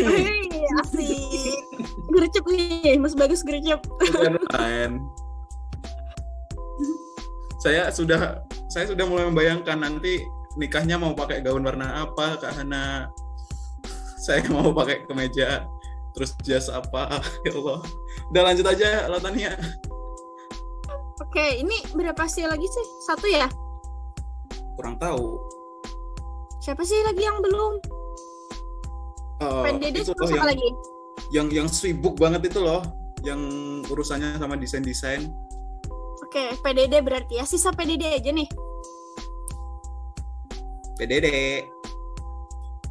Hei, 0.00 0.40
asik. 0.80 1.58
Gercep 2.08 2.44
nih, 2.46 2.96
Mas 2.96 3.12
Bagus 3.12 3.42
gercep. 3.42 3.80
Saya 7.58 7.88
sudah 7.90 8.44
saya 8.68 8.90
sudah 8.90 9.04
mulai 9.06 9.28
membayangkan 9.28 9.78
nanti 9.80 10.24
nikahnya 10.54 10.96
mau 10.98 11.12
pakai 11.12 11.42
gaun 11.42 11.66
warna 11.66 12.06
apa 12.06 12.38
Kak 12.38 12.60
Hana. 12.60 13.10
Saya 14.24 14.44
mau 14.54 14.72
pakai 14.72 15.04
kemeja 15.04 15.66
terus 16.14 16.30
jas 16.46 16.70
apa 16.70 17.20
ya 17.46 17.52
Allah. 17.58 17.80
Udah 18.30 18.42
lanjut 18.46 18.66
aja 18.70 19.10
lautannya. 19.10 19.52
Oke, 21.22 21.62
ini 21.62 21.78
berapa 21.94 22.26
sih 22.26 22.46
lagi 22.46 22.66
sih? 22.66 22.86
Satu 23.06 23.26
ya? 23.26 23.46
Kurang 24.78 24.98
tahu. 24.98 25.38
Siapa 26.62 26.82
sih 26.86 26.98
lagi 27.06 27.22
yang 27.22 27.38
belum? 27.42 27.72
Eh, 29.42 29.62
PDD 29.66 30.06
itu 30.06 30.14
loh 30.14 30.30
yang, 30.30 30.46
lagi? 30.46 30.68
yang 31.34 31.46
yang 31.50 31.68
sibuk 31.68 32.16
banget 32.16 32.54
itu 32.54 32.62
loh 32.62 32.82
yang 33.26 33.40
urusannya 33.90 34.38
sama 34.38 34.54
desain-desain. 34.54 35.28
Oke, 36.34 36.50
PDD 36.66 36.98
berarti 36.98 37.38
ya. 37.38 37.46
Sisa 37.46 37.70
PDD 37.70 38.10
aja 38.10 38.34
nih. 38.34 38.50
PDD. 40.98 41.26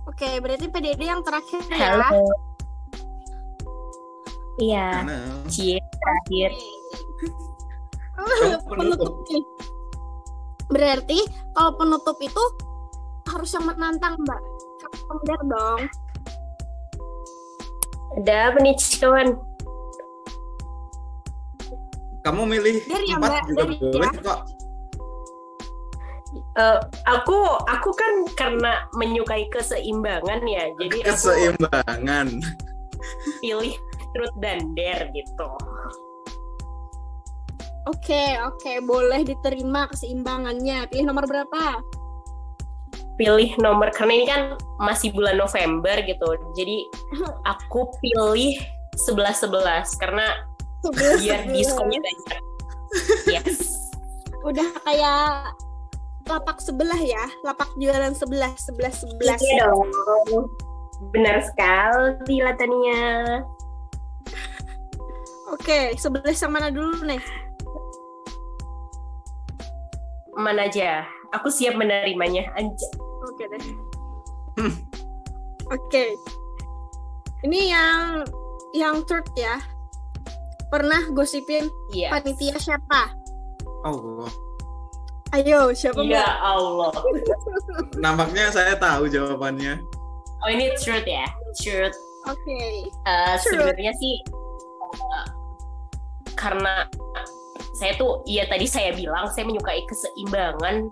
Oke, 0.08 0.40
berarti 0.40 0.72
PDD 0.72 1.04
yang 1.04 1.20
terakhir 1.28 1.60
ya. 1.68 2.08
Halo. 2.08 2.24
Iya, 4.64 4.88
cie 5.52 5.76
terakhir. 5.76 6.56
Penutup. 8.16 8.64
penutup 8.64 9.12
nih. 9.28 9.44
Berarti 10.72 11.20
kalau 11.52 11.76
penutup 11.76 12.16
itu 12.24 12.44
harus 13.28 13.52
yang 13.52 13.68
menantang, 13.68 14.16
Mbak. 14.24 14.42
Kamu 14.88 15.52
dong. 15.52 15.82
Ada 18.24 18.56
apa 18.56 18.58
nih 18.64 18.80
kawan? 19.04 19.36
Kamu 22.24 22.48
milih 22.48 22.76
Dari 22.88 23.08
empat 23.12 23.30
Mbak, 23.30 23.44
juga 23.52 23.64
dari 23.64 23.76
boleh 23.80 24.12
ya. 24.16 24.22
kok. 24.24 24.40
Eh, 26.34 26.80
aku 27.06 27.38
aku 27.70 27.90
kan 27.94 28.14
karena 28.34 28.82
menyukai 28.98 29.46
keseimbangan 29.54 30.42
ya, 30.50 30.72
jadi 30.82 30.98
aku 31.06 31.30
Keseimbangan. 31.30 32.28
pilih 33.44 33.76
truth 34.16 34.36
dan 34.40 34.72
dare 34.74 35.12
gitu. 35.12 35.50
Oke, 37.84 38.40
oke, 38.40 38.72
boleh 38.88 39.28
diterima 39.28 39.92
keseimbangannya. 39.92 40.88
Pilih 40.88 41.12
nomor 41.12 41.28
berapa? 41.28 41.84
Pilih 43.20 43.54
nomor 43.60 43.92
karena 43.92 44.14
ini 44.16 44.26
kan 44.26 44.42
masih 44.80 45.12
bulan 45.14 45.38
November 45.38 46.00
gitu, 46.02 46.34
jadi 46.58 46.78
aku 47.52 47.92
pilih 48.02 48.58
11-11 49.06 50.02
karena 50.02 50.32
Sebelas, 50.32 50.53
biar 50.92 51.48
diskonnya 51.48 52.00
banyak. 52.04 52.42
Yes. 53.32 53.92
Udah 54.44 54.68
kayak 54.84 55.56
lapak 56.28 56.60
sebelah 56.60 57.00
ya, 57.00 57.24
lapak 57.44 57.72
jualan 57.80 58.12
sebelah, 58.16 58.52
sebelah, 58.60 58.92
sebelas. 58.92 59.40
Iya 59.40 59.72
dong. 59.72 59.92
Benar 61.16 61.44
sekali 61.44 62.44
Latania. 62.44 63.44
Oke, 65.52 65.94
sebelah 66.00 66.34
yang 66.34 66.52
mana 66.52 66.74
dulu 66.74 67.06
nih? 67.06 67.22
Mana 70.34 70.66
aja? 70.66 71.06
Aku 71.38 71.52
siap 71.52 71.78
menerimanya. 71.78 72.50
Oke 73.30 73.46
deh. 73.48 73.64
Hmm. 74.58 74.74
Oke. 75.70 76.18
Ini 77.44 77.60
yang 77.70 78.26
yang 78.74 78.96
third 79.06 79.28
ya. 79.38 79.62
Pernah 80.74 81.14
gosipin 81.14 81.70
Iya. 81.94 82.10
panitia 82.10 82.58
siapa? 82.58 83.14
Allah. 83.86 84.32
Ayo, 85.34 85.70
siapa 85.74 86.02
Ya 86.02 86.26
Mbak? 86.26 86.34
Allah. 86.42 86.94
Nampaknya 88.04 88.50
saya 88.50 88.74
tahu 88.74 89.06
jawabannya. 89.06 89.78
Oh 90.42 90.50
ini 90.50 90.74
truth 90.82 91.06
ya? 91.06 91.30
Truth. 91.62 91.94
Oke. 92.26 92.90
Eh, 92.90 93.36
Truth. 93.38 93.54
Sebenarnya 93.54 93.94
sih 93.94 94.16
eh, 94.98 95.26
karena 96.34 96.90
saya 97.78 97.94
tuh, 97.94 98.22
iya 98.26 98.46
tadi 98.50 98.66
saya 98.66 98.94
bilang 98.94 99.30
saya 99.30 99.46
menyukai 99.46 99.86
keseimbangan. 99.86 100.90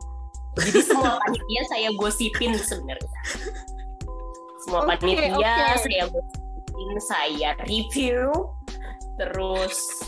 Jadi 0.61 0.79
semua 0.83 1.17
panitia 1.25 1.61
saya 1.69 1.89
gosipin 1.97 2.53
sebenarnya. 2.53 3.19
Semua 4.61 4.85
Oke, 4.85 4.93
panitia 4.93 5.37
oke. 5.37 5.81
saya 5.85 6.03
gosipin, 6.05 6.89
saya 7.01 7.49
review, 7.65 8.29
terus 9.21 10.01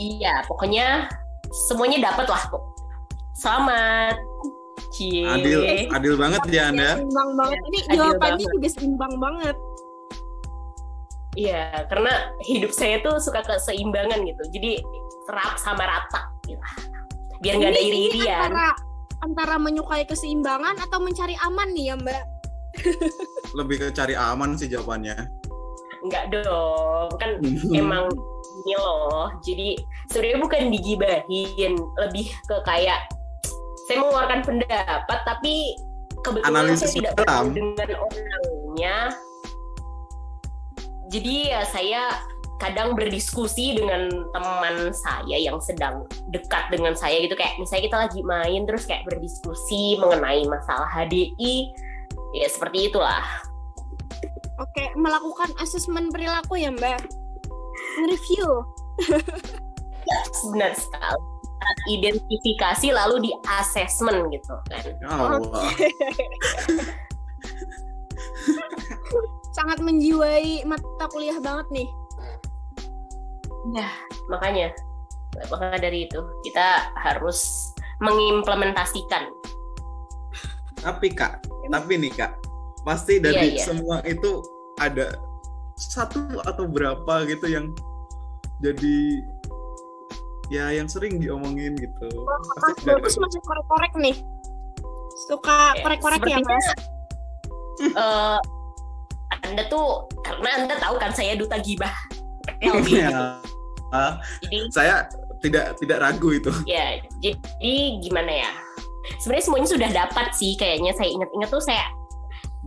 iya 0.00 0.40
pokoknya 0.48 1.04
semuanya 1.68 2.10
dapat 2.10 2.26
lah 2.26 2.42
kok. 2.48 2.64
Selamat. 3.36 4.16
Cie. 4.94 5.26
Adil, 5.26 5.90
adil 5.90 6.14
banget 6.14 6.40
ya 6.50 6.70
Anda. 6.70 6.98
Seimbang 6.98 7.30
banget. 7.34 7.58
Ini 7.66 7.78
Adil 7.78 7.94
jawabannya 7.98 8.44
banget. 8.46 8.54
juga 8.54 8.68
seimbang 8.70 9.14
banget. 9.18 9.56
Iya, 11.34 11.66
karena 11.90 12.12
hidup 12.46 12.70
saya 12.70 13.02
tuh 13.02 13.18
suka 13.18 13.42
keseimbangan 13.42 14.22
gitu. 14.22 14.42
Jadi 14.54 14.78
serap 15.26 15.58
sama 15.58 15.82
rata 15.82 16.22
gitu. 16.46 16.62
Biar 17.42 17.58
nggak 17.58 17.72
ada 17.74 17.82
iri-irian. 17.82 18.38
Antara, 18.38 18.66
antara 19.18 19.54
menyukai 19.58 20.06
keseimbangan 20.06 20.78
atau 20.78 21.02
mencari 21.02 21.34
aman 21.42 21.74
nih 21.74 21.90
ya 21.90 21.94
Mbak. 21.98 22.24
Lebih 23.58 23.76
ke 23.82 23.86
cari 23.90 24.14
aman 24.14 24.54
sih 24.54 24.70
jawabannya. 24.70 25.26
Enggak 26.06 26.24
dong. 26.30 27.10
Kan 27.18 27.42
emang 27.82 28.14
ini 28.64 28.74
loh. 28.80 29.28
Jadi 29.44 29.76
sebenarnya 30.08 30.38
bukan 30.40 30.62
digibahin, 30.72 31.72
lebih 32.08 32.26
ke 32.48 32.56
kayak 32.64 33.04
saya 33.84 34.00
mengeluarkan 34.00 34.40
pendapat 34.40 35.18
tapi 35.28 35.76
kebetulan 36.24 36.64
Analisis 36.64 36.96
saya 36.96 37.12
tidak 37.12 37.12
bertemu 37.20 37.52
dengan 37.52 37.88
orang. 38.00 38.08
sebelumnya. 38.08 38.96
Jadi 41.12 41.34
ya 41.52 41.62
saya 41.68 42.02
kadang 42.62 42.96
berdiskusi 42.96 43.76
dengan 43.76 44.08
teman 44.32 44.88
saya 44.94 45.36
yang 45.36 45.60
sedang 45.60 46.08
dekat 46.32 46.70
dengan 46.72 46.96
saya 46.96 47.20
gitu 47.20 47.36
kayak 47.36 47.60
misalnya 47.60 47.84
kita 47.92 47.98
lagi 48.08 48.20
main 48.24 48.62
terus 48.64 48.88
kayak 48.88 49.04
berdiskusi 49.04 50.00
mengenai 50.00 50.46
masalah 50.48 50.86
HDI 50.88 51.74
ya 52.32 52.46
seperti 52.48 52.88
itulah 52.88 53.26
Oke, 54.54 54.94
melakukan 54.94 55.50
asesmen 55.58 56.14
perilaku 56.14 56.54
ya, 56.54 56.70
Mbak. 56.70 57.23
Nge-review. 58.00 58.48
benar 60.52 60.76
sekali 60.76 61.16
identifikasi 61.88 62.92
lalu 62.92 63.24
di 63.24 63.32
assessment 63.48 64.28
gitu 64.28 64.52
kan 64.68 64.84
Ya 65.00 65.08
Allah. 65.08 65.48
Sangat 69.56 69.80
menjiwai 69.80 70.60
mata 70.66 71.06
kuliah 71.08 71.38
banget 71.40 71.66
nih. 71.72 71.88
ya 73.72 73.88
makanya 74.28 74.68
maka 75.48 75.80
dari 75.80 76.04
itu 76.04 76.20
kita 76.44 76.92
harus 77.00 77.72
mengimplementasikan 78.04 79.32
Tapi 80.84 81.08
kak, 81.16 81.48
tapi 81.72 81.96
nih 81.96 82.12
kak, 82.12 82.36
pasti 82.84 83.16
dari 83.16 83.56
Iya, 83.56 83.56
iya. 83.56 83.64
semua 83.64 84.04
itu 84.04 84.44
ada 84.76 85.16
satu 85.74 86.20
atau 86.42 86.64
berapa 86.64 87.26
gitu 87.26 87.46
yang 87.46 87.74
jadi 88.58 89.20
ya 90.48 90.70
yang 90.70 90.86
sering 90.86 91.18
diomongin 91.18 91.74
gitu. 91.74 92.06
Mas 92.20 92.78
ada. 92.78 92.96
Bagus 92.96 93.16
masih 93.16 93.40
korek-korek 93.40 93.92
nih. 93.96 94.16
Suka 95.26 95.74
Ya, 95.74 95.82
korek-korek 95.82 96.20
ya, 96.22 96.38
sepertinya- 96.38 96.58
Mas? 96.58 96.68
Eh, 97.98 98.38
anda 99.42 99.66
tuh 99.66 100.06
karena 100.22 100.62
anda 100.62 100.78
tahu 100.78 100.94
kan 100.94 101.10
saya 101.10 101.34
duta 101.34 101.58
gibah. 101.58 101.90
Ya. 102.62 103.42
Ah, 103.90 104.18
jadi 104.42 104.58
saya 104.70 104.94
tidak 105.38 105.74
tidak 105.76 105.98
ragu 106.00 106.32
itu. 106.32 106.48
ya 106.64 106.98
jadi 107.18 107.72
gimana 108.00 108.32
ya 108.42 108.50
sebenarnya 109.20 109.44
semuanya 109.44 109.68
sudah 109.68 109.90
dapat 109.92 110.26
sih 110.32 110.56
kayaknya 110.56 110.94
saya 110.94 111.12
ingat-ingat 111.12 111.48
tuh 111.50 111.60
saya 111.60 111.84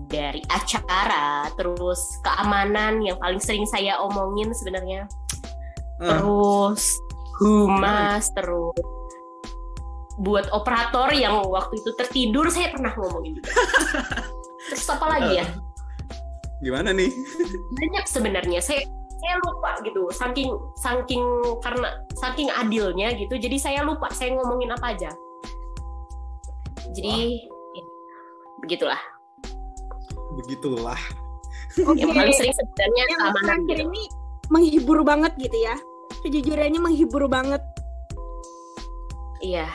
dari 0.06 0.46
acara 0.54 1.50
terus 1.58 2.22
keamanan 2.22 3.02
yang 3.02 3.18
paling 3.18 3.42
sering 3.42 3.66
saya 3.66 3.98
omongin 3.98 4.54
sebenarnya. 4.54 5.10
Ah, 5.98 6.22
terus 6.22 6.94
humas 7.42 8.30
terus 8.38 8.78
buat 10.18 10.50
operator 10.50 11.14
yang 11.14 11.46
waktu 11.46 11.78
itu 11.78 11.94
tertidur 11.94 12.50
saya 12.50 12.74
pernah 12.74 12.94
ngomongin 12.98 13.38
juga. 13.38 13.54
Terus 14.74 14.90
apa 14.90 15.06
lagi 15.14 15.32
ya? 15.38 15.46
Gimana 16.60 16.90
nih? 16.90 17.14
banyak 17.78 18.06
sebenarnya. 18.10 18.60
Saya 18.60 18.82
saya 19.18 19.36
lupa 19.46 19.78
gitu. 19.86 20.10
Saking 20.10 20.50
saking 20.82 21.22
karena 21.62 22.02
saking 22.18 22.50
adilnya 22.50 23.14
gitu 23.14 23.38
jadi 23.38 23.58
saya 23.62 23.80
lupa 23.86 24.10
saya 24.10 24.34
ngomongin 24.34 24.74
apa 24.74 24.98
aja. 24.98 25.14
Jadi 26.98 27.46
ya, 27.78 27.86
begitulah 28.66 29.17
Begitulah. 30.38 31.00
Oke. 31.78 32.00
yang 32.00 32.10
paling 32.10 32.34
sering 32.34 32.54
sebenarnya 32.54 33.04
Yang 33.06 33.20
keamanan 33.22 33.46
terakhir 33.46 33.78
gitu. 33.78 33.86
ini 33.86 34.04
menghibur 34.48 35.00
banget 35.04 35.34
gitu 35.38 35.58
ya. 35.60 35.76
Kejujurannya 36.24 36.80
menghibur 36.82 37.24
banget. 37.28 37.62
iya 39.38 39.70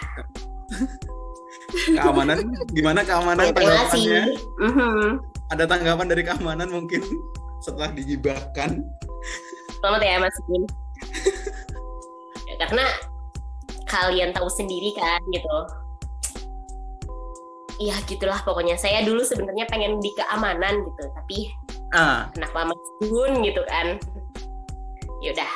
Keamanan 1.95 2.43
gimana 2.75 3.07
keamanan 3.07 3.55
kasih 3.55 3.55
tanggapannya? 3.55 4.23
Mhm. 4.59 5.03
Ada 5.55 5.65
tanggapan 5.71 6.07
dari 6.11 6.23
keamanan 6.27 6.69
mungkin 6.69 6.99
setelah 7.65 7.95
digibahkan? 7.95 8.83
selamat 9.79 10.03
ya 10.03 10.15
Mas 10.19 10.39
Bin 10.47 10.63
Ya, 12.51 12.55
karena 12.59 12.85
kalian 13.87 14.31
tahu 14.35 14.47
sendiri 14.51 14.95
kan 14.95 15.23
gitu 15.31 15.51
Iya 17.83 17.99
gitulah 18.07 18.39
pokoknya. 18.47 18.79
Saya 18.79 19.03
dulu 19.03 19.27
sebenarnya 19.27 19.67
pengen 19.67 19.99
di 19.99 20.15
keamanan 20.15 20.87
gitu 20.87 21.03
tapi 21.19 21.51
Ah, 21.93 22.31
kenapa 22.33 22.71
Mas 22.71 22.83
Gun 23.03 23.43
gitu 23.43 23.61
kan. 23.67 23.99
Yaudah 25.19 25.51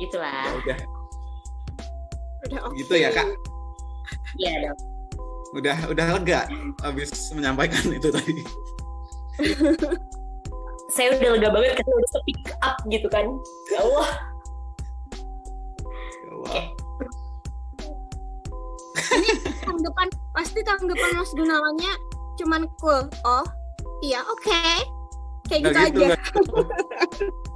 gitulah. 0.00 0.32
Ya 0.32 0.52
udah. 0.58 0.78
Udah 2.42 2.60
oke. 2.66 2.74
gitu 2.80 2.94
ya 2.98 3.08
kak. 3.12 3.28
Iya 4.40 4.52
dong 4.66 4.78
Udah 5.52 5.76
udah 5.92 6.06
lega 6.18 6.48
habis 6.80 7.12
menyampaikan 7.36 7.84
itu 7.92 8.08
tadi. 8.08 8.40
saya 10.96 11.12
udah 11.16 11.30
lega 11.36 11.48
banget 11.52 11.72
karena 11.76 11.94
udah 11.94 12.10
speak 12.16 12.42
up 12.64 12.76
gitu 12.88 13.06
kan. 13.12 13.28
Ya 13.68 13.78
Allah. 13.84 14.10
Ya 16.24 16.30
Allah. 16.32 16.81
Tanggapan 19.62 20.08
pasti 20.32 20.60
tanggapan 20.62 21.10
Mas 21.14 21.32
Gunawannya 21.32 21.92
cuman 22.36 22.62
cool. 22.78 23.00
Oh, 23.22 23.44
iya 24.00 24.24
oke. 24.24 24.62
Kayak 25.46 25.60
gitu 25.60 25.70
Nggak 25.70 25.86
gitu, 25.86 26.00
aja. 26.00 26.06
nggak 26.08 26.20
gitu. 26.22 26.56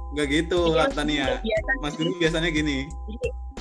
Nggak 0.07 0.27
gitu 0.29 0.59
Iya, 0.63 0.77
Latania. 0.79 1.25
biasa 1.41 1.69
Mas 1.79 1.93
Gun 1.95 2.09
biasanya 2.15 2.49
gini. 2.49 2.77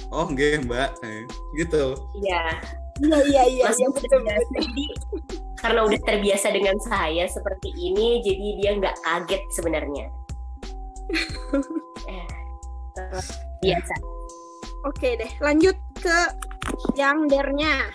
Oh, 0.09 0.27
nggih, 0.27 0.63
Mbak. 0.63 0.91
Eh, 1.03 1.25
gitu. 1.57 1.85
iya 2.17 2.43
Iya 2.97 3.19
iya 3.27 3.43
iya. 3.49 3.65
Mas 3.67 3.77
iya, 3.77 3.87
Gun 3.87 3.97
betul, 3.97 4.09
terbiasa 4.21 4.41
betul. 4.47 4.63
jadi 4.63 4.85
karena 5.57 5.81
udah 5.83 6.01
terbiasa 6.05 6.47
dengan 6.53 6.77
saya 6.79 7.25
seperti 7.27 7.69
ini 7.75 8.21
jadi 8.21 8.47
dia 8.61 8.71
nggak 8.77 8.97
kaget 9.03 9.43
sebenarnya 9.51 10.07
Eh, 12.07 12.27
biasa 13.61 13.95
Oke 14.85 15.19
deh, 15.19 15.33
lanjut 15.41 15.75
ke 15.97 16.17
yang 16.99 17.27
dernya. 17.31 17.91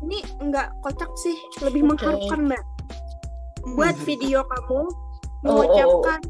Ini 0.00 0.18
enggak 0.40 0.72
kocak 0.80 1.12
sih, 1.20 1.36
lebih 1.60 1.84
Oke. 1.84 1.88
mengharukan 1.94 2.40
mbak. 2.48 2.64
Buat 3.76 3.96
video 4.08 4.40
kamu 4.48 4.88
Oh, 5.40 5.64
mengucapkan 5.64 6.20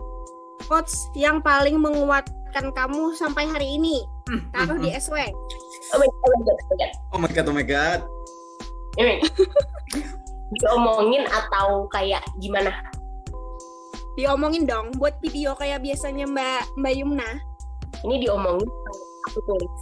quotes 0.70 1.10
yang 1.18 1.42
paling 1.42 1.74
menguatkan 1.78 2.70
kamu 2.70 3.10
sampai 3.18 3.46
hari 3.46 3.74
ini. 3.74 4.06
Taruh 4.54 4.78
di 4.78 4.94
SW. 4.94 5.18
oh 5.90 5.98
my 5.98 6.06
god, 6.06 6.22
oh 6.22 7.18
my 7.18 7.26
god, 7.26 7.46
oh 7.50 7.54
my 7.54 7.64
god. 7.66 7.98
Oh 8.94 9.02
my 9.02 9.14
god, 9.18 9.26
oh 9.26 9.28
diomongin 10.58 11.22
atau 11.30 11.86
kayak 11.94 12.26
gimana 12.42 12.74
Diomongin 14.18 14.66
dong 14.66 14.90
buat 14.98 15.16
video 15.22 15.54
kayak 15.54 15.80
biasanya 15.86 16.26
Mbak 16.26 16.74
Mbak 16.74 16.94
Yumna. 16.98 17.30
ini 18.02 18.26
diomongin 18.26 18.66
aku 19.28 19.38
tulis 19.44 19.74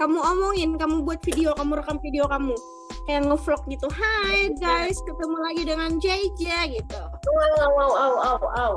Kamu 0.00 0.16
omongin, 0.16 0.80
kamu 0.80 1.04
buat 1.04 1.20
video, 1.20 1.52
kamu 1.52 1.76
rekam 1.76 2.00
video 2.00 2.24
kamu. 2.24 2.56
Kayak 3.04 3.20
ngevlog 3.28 3.62
gitu. 3.68 3.84
Hai 3.92 4.48
guys, 4.56 4.96
ketemu 5.04 5.36
lagi 5.44 5.62
dengan 5.68 6.00
JJ 6.00 6.42
gitu. 6.72 7.00
wow 7.28 7.52
wow 7.60 7.70
wow 7.76 8.12
wow 8.16 8.36
wow. 8.40 8.72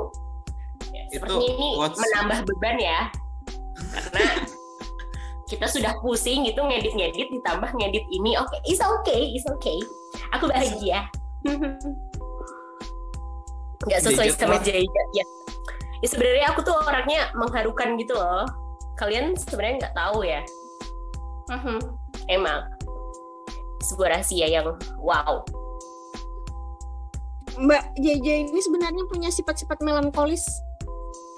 Ya, 0.92 1.08
Itu 1.16 1.24
ini 1.40 1.80
quotes. 1.80 1.96
menambah 1.96 2.44
beban 2.44 2.76
ya. 2.76 3.08
Karena 3.72 4.44
kita 5.48 5.64
sudah 5.64 5.96
pusing 6.04 6.44
gitu 6.44 6.60
ngedit-ngedit 6.60 7.32
ditambah 7.40 7.72
ngedit 7.72 8.04
ini. 8.12 8.36
Oke 8.36 8.60
it's 8.68 8.84
okay 8.84 9.32
it's 9.32 9.48
okay. 9.48 9.80
Aku 10.36 10.52
bahagia. 10.52 11.08
Nggak 13.80 14.00
sesuai 14.04 14.28
sama. 14.36 14.60
Jaya 14.60 14.84
ya. 15.16 15.24
Ya 16.04 16.08
sebenarnya 16.12 16.52
aku 16.52 16.60
tuh 16.68 16.76
orangnya 16.84 17.32
mengharukan 17.32 17.96
gitu 17.96 18.12
loh 18.12 18.44
kalian 18.94 19.34
sebenarnya 19.34 19.88
nggak 19.88 19.96
tahu 19.96 20.18
ya 20.24 20.42
Mhm. 21.44 21.78
emang 22.32 22.64
sebuah 23.84 24.16
rahasia 24.16 24.48
yang 24.48 24.72
wow 24.96 25.44
Mbak 27.54 27.84
JJ 28.02 28.50
ini 28.50 28.58
sebenarnya 28.58 29.04
punya 29.06 29.30
sifat-sifat 29.30 29.78
melankolis. 29.78 30.42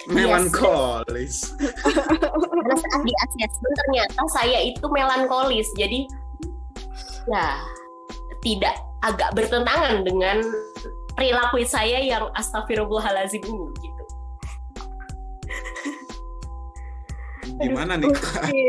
Melankolis. 0.08 1.52
karena 1.84 2.76
saat 2.78 3.00
di 3.04 3.12
assessment 3.26 3.74
ternyata 3.84 4.22
saya 4.32 4.58
itu 4.64 4.86
melankolis 4.88 5.68
jadi 5.76 6.08
ya 7.28 7.60
tidak 8.40 8.80
agak 9.04 9.28
bertentangan 9.36 10.06
dengan 10.06 10.40
perilaku 11.18 11.60
saya 11.66 11.98
yang 12.00 12.30
astagfirullahalazim 12.38 13.42
ini 13.42 13.66
gitu 13.82 13.95
Gimana 17.60 17.92
nih? 17.96 18.08
Kak? 18.12 18.48
Oke. 18.48 18.64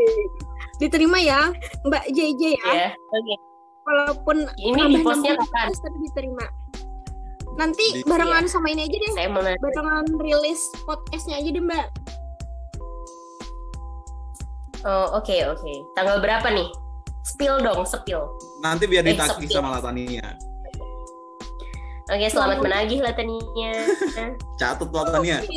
Diterima 0.77 1.17
ya, 1.17 1.49
Mbak 1.83 2.05
JJ 2.13 2.41
ya. 2.53 2.71
ya 2.71 2.89
oke 2.93 3.35
Walaupun 3.87 4.37
ini 4.59 4.81
di 4.93 4.97
postnya 4.99 5.33
60 5.33 5.41
kapan 5.47 5.67
tapi 5.73 5.97
diterima. 6.03 6.45
Nanti 7.57 7.85
Di- 7.97 8.03
barengan 8.05 8.45
sama 8.45 8.67
ini 8.69 8.85
aja 8.85 8.97
deh. 8.99 9.11
saya 9.15 9.29
mau 9.31 9.41
nanya. 9.41 9.57
Barengan 9.57 10.05
rilis 10.19 10.61
podcastnya 10.83 11.39
aja 11.39 11.49
deh 11.49 11.63
Mbak. 11.63 11.87
oh 14.85 15.17
oke 15.17 15.35
oke 15.51 15.73
tanggal 15.97 16.21
berapa 16.21 16.47
nih 16.53 16.69
Spill 17.27 17.59
dong, 17.59 17.83
spill. 17.83 18.23
Nanti 18.63 18.87
biar 18.87 19.03
Eh, 19.03 19.11
ditagih 19.11 19.51
sama 19.51 19.75
Latania. 19.75 20.23
Oke, 22.07 22.31
selamat 22.31 22.63
menagih 22.63 23.03
Latania. 23.03 23.83
Catat 24.59 24.87
Latania. 24.87 25.43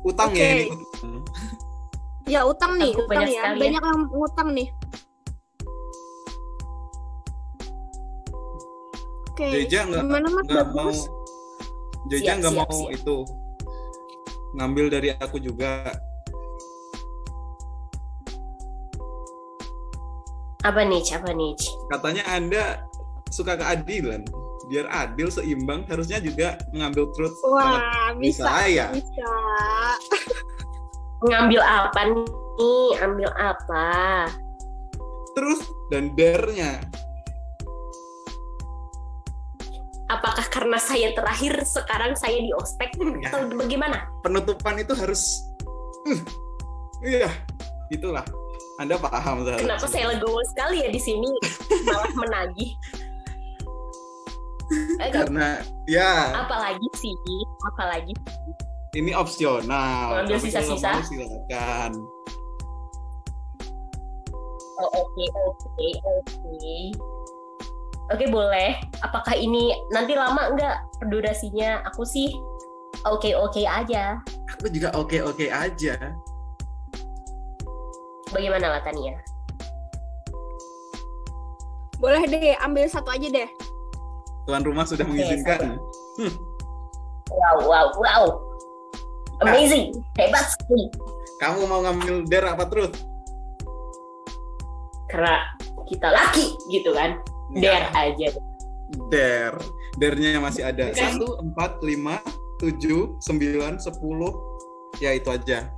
Utang 0.00 0.30
Oke. 0.32 0.40
ya 0.40 0.50
ini. 0.54 0.66
utang. 0.70 1.12
Ya 2.30 2.40
utang 2.46 2.72
nih, 2.78 2.92
Aku 2.94 3.00
utang 3.04 3.10
banyak 3.10 3.28
ya. 3.28 3.34
sekali 3.36 3.56
ya. 3.56 3.60
Banyak 3.60 3.82
yang 3.82 4.00
ngutang 4.08 4.48
nih. 4.54 4.68
Oke. 9.30 9.46
Jeja 9.50 9.78
nggak 9.88 10.04
mau 10.04 10.20
bagus? 10.44 10.98
Jeja 12.08 12.32
Siap, 12.32 12.38
nggak 12.40 12.52
siap, 12.54 12.68
mau 12.68 12.80
siap. 12.80 12.96
itu 12.96 13.16
ngambil 14.56 14.86
dari 14.90 15.08
aku 15.14 15.36
juga. 15.38 15.92
Apa 20.60 20.84
nih, 20.84 21.00
apa 21.16 21.30
nih? 21.32 21.56
Katanya 21.88 22.22
Anda 22.28 22.64
suka 23.32 23.56
keadilan. 23.56 24.24
Biar 24.70 24.86
adil 24.86 25.26
seimbang 25.34 25.82
harusnya 25.90 26.22
juga 26.22 26.54
mengambil 26.70 27.10
truth. 27.10 27.34
Wah, 27.42 28.14
diri 28.14 28.30
bisa. 28.30 28.46
saya. 28.46 28.84
Bisa. 28.94 29.32
Ngambil 31.26 31.58
apa 31.58 32.00
nih? 32.06 32.90
Ambil 33.02 33.30
apa? 33.34 33.86
Truth 35.34 35.66
dan 35.90 36.14
dare-nya. 36.14 36.78
Apakah 40.06 40.46
karena 40.50 40.78
saya 40.78 41.14
terakhir 41.14 41.54
sekarang 41.66 42.14
saya 42.14 42.38
di 42.38 42.50
ospek 42.54 42.94
Ya. 43.22 43.30
atau 43.30 43.46
bagaimana? 43.50 44.06
Penutupan 44.22 44.78
itu 44.78 44.94
harus 44.94 45.46
uh, 46.06 46.20
Iya, 47.02 47.30
itulah. 47.90 48.22
Anda 48.78 48.96
paham 48.98 49.44
seharusnya. 49.44 49.66
Kenapa 49.66 49.86
saya 49.86 50.04
legowo 50.14 50.40
sekali 50.50 50.82
ya 50.82 50.88
di 50.90 51.00
sini 51.02 51.30
malah 51.90 52.10
menagih? 52.16 52.70
Karena 55.10 55.58
ya 55.90 56.34
apalagi 56.38 56.86
sih? 56.94 57.14
Apalagi? 57.74 58.14
ini 58.98 59.14
opsional. 59.14 60.26
Ambil 60.26 60.38
sisa-sisa? 60.42 60.98
silakan. 61.06 61.92
Oh, 64.80 64.90
oke, 64.96 65.24
oke, 65.46 65.88
oke. 66.08 66.76
Oke, 68.10 68.24
boleh. 68.26 68.74
Apakah 69.06 69.38
ini 69.38 69.70
nanti 69.94 70.18
lama 70.18 70.50
nggak 70.56 71.06
durasinya? 71.12 71.84
Aku 71.92 72.02
sih 72.02 72.34
oke-oke 73.06 73.62
aja. 73.62 74.18
Aku 74.58 74.66
juga 74.72 74.90
oke-oke 74.98 75.46
aja. 75.46 75.94
Bagaimana 78.34 78.78
lah 78.78 78.82
Tania? 78.82 79.14
Boleh 82.00 82.24
deh, 82.26 82.56
ambil 82.64 82.88
satu 82.88 83.12
aja 83.12 83.28
deh. 83.28 83.48
Tuan 84.50 84.66
rumah 84.66 84.82
sudah 84.82 85.06
mengizinkan. 85.06 85.78
Wow, 87.30 87.70
wow, 87.70 87.86
wow. 88.02 88.24
Amazing. 89.46 89.94
Hebat 90.18 90.42
sekali. 90.42 90.90
Kamu 91.38 91.70
mau 91.70 91.86
ngambil 91.86 92.26
dare 92.26 92.50
apa 92.50 92.66
truth? 92.66 92.98
Karena 95.06 95.38
kita 95.86 96.10
laki 96.10 96.58
gitu 96.66 96.90
kan. 96.90 97.22
Dare 97.54 97.94
aja. 97.94 98.26
Dare. 99.06 99.62
Dare-nya 100.02 100.42
masih 100.42 100.66
ada. 100.66 100.90
Satu, 100.98 101.38
empat, 101.38 101.78
lima, 101.86 102.18
tujuh, 102.58 103.22
sembilan, 103.22 103.78
sepuluh. 103.78 104.34
Ya 104.98 105.14
itu 105.14 105.30
aja. 105.30 105.70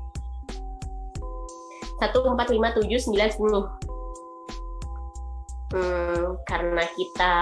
Satu, 2.01 2.25
empat, 2.25 2.49
lima, 2.49 2.73
tujuh, 2.73 2.97
sembilan, 2.97 3.29
sepuluh. 3.37 3.69
Hmm, 5.77 6.41
karena 6.49 6.89
kita 6.97 7.33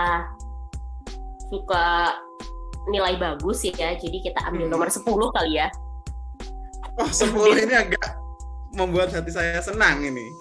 suka 1.51 2.15
nilai 2.89 3.19
bagus 3.21 3.67
ya, 3.67 3.93
jadi 3.99 4.19
kita 4.23 4.41
ambil 4.49 4.67
Hmm. 4.67 4.73
nomor 4.73 4.89
10 4.89 5.29
kali 5.35 5.59
ya. 5.59 5.69
Wah, 6.97 7.11
sepuluh 7.11 7.55
ini 7.55 7.75
agak 7.77 8.19
membuat 8.75 9.11
hati 9.11 9.31
saya 9.31 9.61
senang 9.61 10.03
ini. 10.03 10.33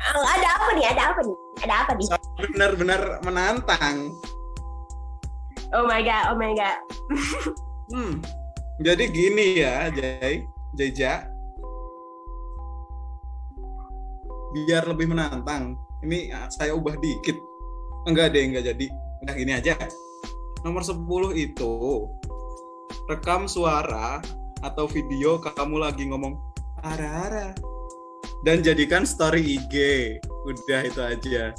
Ah, 0.00 0.36
Ada 0.36 0.48
apa 0.58 0.68
nih? 0.74 0.84
Ada 0.90 1.02
apa 1.12 1.20
nih? 1.22 1.36
Ada 1.60 1.74
apa 1.84 1.92
nih? 1.94 2.06
Benar-benar 2.56 3.00
menantang. 3.22 3.96
Oh 5.70 5.86
my 5.86 6.02
god, 6.02 6.34
oh 6.34 6.36
my 6.36 6.52
god. 6.56 6.78
Hmm. 7.90 8.22
Jadi 8.78 9.10
gini 9.10 9.60
ya, 9.60 9.90
Jay, 9.90 10.46
Jeja. 10.78 11.26
Biar 14.54 14.86
lebih 14.86 15.10
menantang. 15.10 15.74
Ini 16.00 16.30
saya 16.48 16.72
ubah 16.72 16.94
dikit. 16.96 17.34
Enggak 18.06 18.30
deh, 18.30 18.46
enggak 18.46 18.70
jadi. 18.70 18.86
Udah 19.20 19.34
gini 19.36 19.52
aja. 19.52 19.76
Nomor 20.64 20.84
10 20.84 21.36
itu 21.36 21.72
rekam 23.08 23.48
suara 23.48 24.20
atau 24.60 24.84
video 24.84 25.40
kamu 25.40 25.80
lagi 25.80 26.04
ngomong 26.08 26.36
ara-ara 26.84 27.56
dan 28.44 28.64
jadikan 28.64 29.04
story 29.04 29.60
IG. 29.60 29.74
Udah 30.48 30.80
itu 30.84 31.00
aja. 31.00 31.52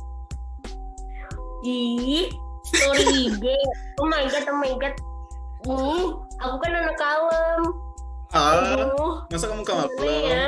Ih, 1.62 2.30
story 2.65 3.06
IG. 3.30 3.45
Oh 4.02 4.10
my 4.10 4.26
god, 4.26 4.45
oh 4.50 4.58
my 4.58 4.74
god. 4.82 4.95
Ih, 5.69 6.10
aku 6.41 6.56
kan 6.62 6.71
anak 6.74 6.97
kalem. 6.97 7.62
Ah, 8.34 8.89
masa 9.30 9.45
kamu 9.52 9.62
gimana 9.67 10.10
ya? 10.24 10.45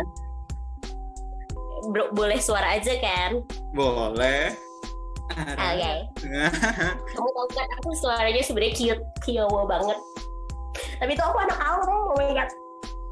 Bro, 1.91 2.15
boleh 2.15 2.39
suara 2.39 2.79
aja 2.79 2.95
kan? 2.97 3.43
Boleh. 3.75 4.55
Oke. 5.31 5.93
Kamu 7.15 7.27
tahu 7.31 7.47
kan 7.55 7.67
aku 7.79 7.89
suaranya 7.95 8.43
sebenarnya 8.43 8.73
cute, 8.75 9.03
kiowo 9.23 9.63
banget. 9.65 9.97
Tapi 10.99 11.11
itu 11.15 11.23
aku 11.23 11.37
anak 11.39 11.57
kalem. 11.57 11.87
Oh 11.89 12.13
my 12.17 12.31
god. 12.35 12.49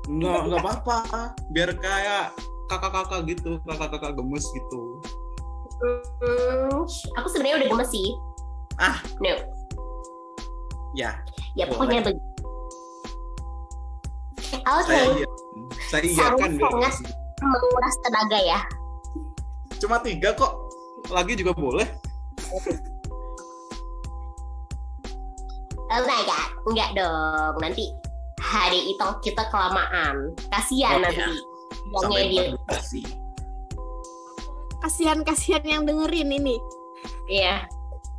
Enggak, 0.10 0.40
enggak 0.50 0.60
apa-apa. 0.66 1.00
Biar 1.54 1.70
kayak 1.78 2.36
kakak-kakak 2.68 3.22
gitu, 3.30 3.58
kakak-kakak 3.64 4.12
gemes 4.18 4.46
gitu. 4.52 4.82
Hmm, 5.82 6.86
aku 7.18 7.28
sebenarnya 7.32 7.66
udah 7.66 7.70
gemes 7.74 7.90
sih. 7.90 8.10
Ah. 8.78 8.98
No. 9.22 9.34
Ya, 10.92 11.16
Ya 11.56 11.68
pokoknya 11.68 12.04
begitu. 12.04 12.20
Oke, 14.62 14.88
saya 14.88 15.04
iya. 15.16 15.28
Saya 15.88 16.02
iya 16.04 16.16
kan 16.36 16.52
Sangat-sangat. 16.52 16.94
menguras 17.42 17.96
tenaga 18.04 18.40
ya. 18.40 18.60
Cuma 19.80 19.98
tiga 20.00 20.36
kok. 20.36 20.71
Lagi 21.10 21.34
juga 21.40 21.56
boleh. 21.58 21.88
Oh 25.92 26.04
my 26.08 26.22
god, 26.24 26.50
enggak 26.72 26.90
dong. 26.96 27.56
Nanti 27.60 27.92
hari 28.40 28.96
itu 28.96 29.08
kita 29.24 29.48
kelamaan. 29.52 30.32
Kasihan 30.48 31.00
Oh, 31.00 31.04
nanti 31.04 31.20
iya. 31.20 31.30
yang 31.92 32.00
Sampai 32.00 32.24
ngedit. 32.32 32.50
Kasihan-kasihan 34.82 35.66
yang 35.68 35.84
dengerin 35.84 36.32
ini. 36.32 36.56
Iya. 37.28 37.68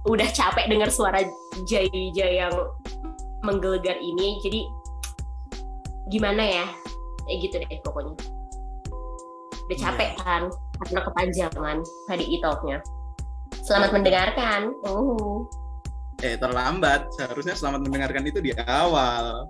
Udah 0.06 0.28
capek 0.34 0.66
dengar 0.68 0.90
suara 0.90 1.22
Jai-Jai 1.64 2.42
yang 2.42 2.54
menggelegar 3.42 3.98
ini. 3.98 4.38
Jadi 4.42 4.60
gimana 6.10 6.42
ya? 6.42 6.66
Kayak 7.26 7.38
gitu 7.46 7.54
deh 7.62 7.80
pokoknya. 7.86 8.14
Udah 9.72 9.88
capek 9.88 10.10
kan 10.20 10.52
karena 10.84 11.00
kepanjangan 11.00 11.76
hari 12.04 12.28
itoknya. 12.28 12.84
Selamat 13.64 13.96
mendengarkan. 13.96 14.76
Uh. 14.84 15.48
Eh, 16.20 16.36
terlambat. 16.36 17.08
Seharusnya 17.16 17.56
selamat 17.56 17.88
mendengarkan 17.88 18.20
itu 18.28 18.44
di 18.44 18.52
awal. 18.68 19.48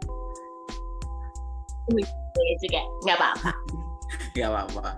Ya 1.91 2.55
juga 2.63 2.81
nggak 3.03 3.17
apa-apa. 3.19 3.51
Gak 4.39 4.47
apa-apa. 4.47 4.95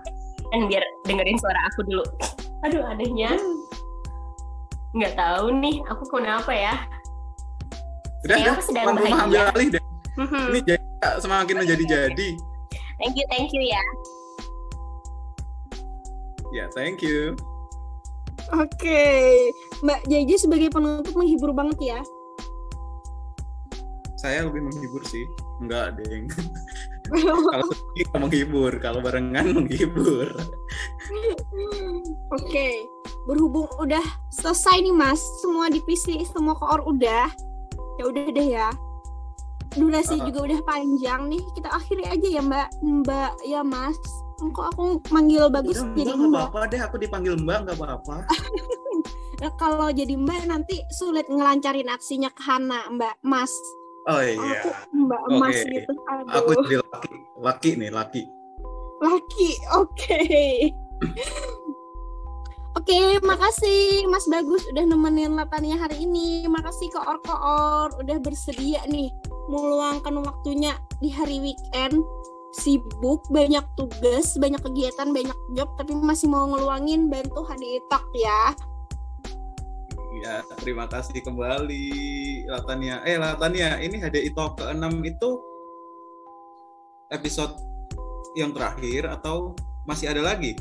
Kan 0.53 0.69
biar 0.69 0.85
dengerin 1.09 1.41
suara 1.41 1.59
aku 1.73 1.81
dulu. 1.89 2.05
Aduh 2.69 2.85
anehnya. 2.85 3.33
Nggak 4.93 5.17
tahu 5.17 5.57
nih 5.57 5.81
aku 5.89 6.05
kenapa 6.05 6.53
ya. 6.53 6.85
Udah, 8.29 8.37
Saya 8.37 8.53
udah. 8.53 8.61
sedang 8.61 8.85
bahagia. 8.93 9.49
alih 9.57 9.67
deh. 9.73 9.83
Mhm. 10.21 10.43
Ini 10.53 10.59
jadi 10.69 10.85
semakin 11.17 11.55
menjadi-jadi. 11.65 12.29
Thank 13.01 13.17
you, 13.17 13.25
thank 13.33 13.49
you 13.57 13.65
ya. 13.65 13.81
Ya, 16.55 16.71
thank 16.71 17.03
you. 17.03 17.35
Oke, 18.55 19.03
Mbak 19.83 20.07
Jaja 20.07 20.35
sebagai 20.39 20.71
penutup 20.71 21.11
menghibur 21.11 21.51
banget 21.51 21.75
ya. 21.83 21.99
Saya 24.15 24.47
lebih 24.47 24.63
menghibur 24.63 25.03
sih. 25.03 25.27
Enggak, 25.59 25.99
Deng. 25.99 26.31
kalau 27.51 27.67
sendiri 27.75 28.07
nggak 28.07 28.21
menghibur, 28.23 28.71
kalau 28.79 29.03
barengan 29.03 29.51
menghibur. 29.51 30.31
Oke, 32.31 32.87
berhubung 33.27 33.67
udah 33.75 34.01
selesai 34.31 34.79
nih 34.79 34.95
Mas, 34.95 35.19
semua 35.43 35.67
divisi, 35.67 36.23
semua 36.23 36.55
koor 36.55 36.87
udah. 36.87 37.27
Ya 37.99 38.03
udah 38.07 38.31
deh 38.31 38.47
ya. 38.47 38.71
Durasi 39.75 40.23
Uh-uh. 40.23 40.31
juga 40.31 40.39
udah 40.47 40.59
panjang 40.63 41.27
nih. 41.27 41.43
Kita 41.51 41.67
akhiri 41.67 42.07
aja 42.07 42.27
ya 42.31 42.39
Mbak, 42.39 42.67
Mbak 42.79 43.31
ya 43.43 43.59
Mas. 43.59 43.99
Kok 44.35 44.65
aku 44.75 44.99
manggil 45.11 45.47
bagus 45.47 45.79
Udah, 45.79 45.95
jadi 45.95 46.11
mbak 46.11 46.15
nggak 46.15 46.29
mbak. 46.31 46.43
apa-apa 46.51 46.59
deh 46.71 46.81
aku 46.83 46.95
dipanggil 46.99 47.33
mbak 47.39 47.57
nggak 47.67 47.77
apa-apa. 47.79 48.15
Nah, 49.35 49.51
kalau 49.59 49.91
jadi 49.91 50.15
mbak 50.15 50.47
nanti 50.47 50.79
sulit 50.95 51.27
ngelancarin 51.27 51.91
aksinya 51.91 52.31
ke 52.31 52.39
Hana 52.39 52.87
mbak 52.87 53.19
Mas. 53.19 53.51
Oh 54.07 54.23
aku 54.23 54.31
iya 54.47 54.71
mbak 54.95 55.21
Mas 55.27 55.59
Oke. 55.59 55.71
gitu 55.75 55.91
aku 56.31 56.49
aduh 56.55 56.63
jadi 56.63 56.75
laki 56.79 57.13
laki 57.43 57.69
nih 57.75 57.91
laki. 57.91 58.23
Laki 59.03 59.49
oke. 59.75 60.19
Oke, 62.75 63.17
makasih 63.23 64.03
Mas 64.11 64.27
Bagus 64.27 64.67
udah 64.67 64.83
nemenin 64.83 65.31
Latania 65.33 65.79
hari 65.79 66.03
ini. 66.05 66.43
Makasih 66.45 66.91
ke 66.91 66.99
Or 67.01 67.17
Koor 67.23 67.87
udah 67.97 68.19
bersedia 68.19 68.83
nih 68.91 69.09
meluangkan 69.47 70.19
waktunya 70.21 70.75
di 70.99 71.07
hari 71.07 71.39
weekend. 71.39 72.03
Sibuk, 72.55 73.27
banyak 73.27 73.63
tugas, 73.75 74.39
banyak 74.39 74.63
kegiatan, 74.63 75.11
banyak 75.11 75.37
job, 75.59 75.69
tapi 75.75 75.91
masih 75.91 76.31
mau 76.31 76.47
ngeluangin 76.47 77.11
bantu 77.11 77.43
HDI 77.43 77.83
Talk 77.91 78.07
ya. 78.15 78.55
ya 80.23 80.39
terima 80.63 80.87
kasih 80.87 81.19
kembali 81.19 81.91
Latania 82.47 83.03
eh 83.03 83.19
Latania 83.19 83.83
ini 83.83 83.99
HDI 83.99 84.31
Talk 84.31 84.63
ke-6 84.63 85.03
itu 85.03 85.29
episode 87.11 87.51
yang 88.39 88.55
terakhir 88.55 89.11
atau 89.11 89.51
masih 89.83 90.15
ada 90.15 90.23
lagi 90.23 90.55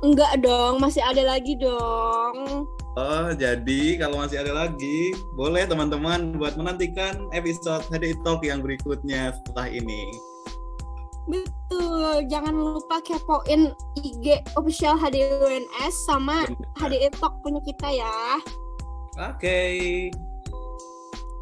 Enggak 0.00 0.40
dong, 0.40 0.80
masih 0.80 1.04
ada 1.04 1.20
lagi 1.20 1.60
dong. 1.60 2.64
Oh, 2.96 3.28
jadi 3.36 4.00
kalau 4.00 4.24
masih 4.24 4.40
ada 4.40 4.64
lagi, 4.64 5.12
boleh 5.36 5.68
teman-teman 5.68 6.40
buat 6.40 6.56
menantikan 6.56 7.28
episode 7.36 7.84
HDI 7.92 8.16
Talk 8.24 8.40
yang 8.40 8.64
berikutnya 8.64 9.36
setelah 9.36 9.68
ini. 9.68 10.08
Betul, 11.30 12.26
jangan 12.26 12.54
lupa 12.54 12.98
kepoin 12.98 13.70
IG 14.02 14.42
official 14.58 14.98
HDUNS 14.98 15.94
sama 16.10 16.42
HDI 16.82 17.14
Talk 17.14 17.38
punya 17.46 17.62
kita 17.62 17.88
ya. 17.94 18.42
Oke. 19.14 20.10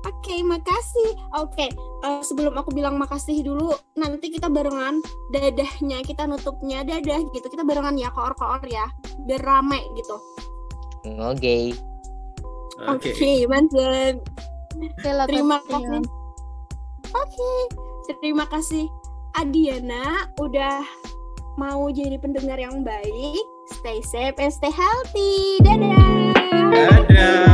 Oke, 0.05 0.41
makasih. 0.45 1.11
Oke, 1.41 1.69
eh, 2.05 2.21
sebelum 2.25 2.57
aku 2.57 2.73
bilang 2.73 3.01
makasih 3.01 3.41
dulu, 3.45 3.73
nanti 3.97 4.29
kita 4.29 4.49
barengan 4.53 5.01
dadahnya, 5.33 6.05
kita 6.05 6.29
nutupnya 6.29 6.85
dadah 6.85 7.25
gitu. 7.33 7.47
Kita 7.49 7.65
barengan 7.65 7.97
ya, 7.97 8.13
koor-koor 8.13 8.61
ya, 8.69 8.89
biar 9.25 9.41
rame 9.41 9.81
gitu. 9.97 10.17
Oke. 11.19 11.73
Oke, 12.89 13.11
Oke. 13.11 13.49
mantap. 13.49 14.21
Terima 15.29 15.59
kasih. 15.67 16.03
Oke, 17.09 17.51
terima 18.21 18.45
kasih 18.47 18.98
Adiana 19.39 20.27
udah 20.43 20.83
mau 21.55 21.87
jadi 21.95 22.19
pendengar 22.19 22.59
yang 22.59 22.83
baik. 22.83 23.39
Stay 23.71 24.03
safe 24.03 24.35
and 24.35 24.51
stay 24.51 24.75
healthy. 24.75 25.63
Dadah. 25.63 26.35
Dadah. 26.75 27.47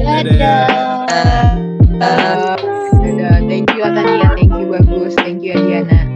Dadah. 0.00 0.64
Dadah. 1.12 2.56
Thank 3.52 3.68
you 3.76 3.84
Atania, 3.84 4.32
thank 4.32 4.48
you 4.48 4.66
Bagus, 4.72 5.12
thank 5.20 5.44
you 5.44 5.52
Adiana. 5.52 6.08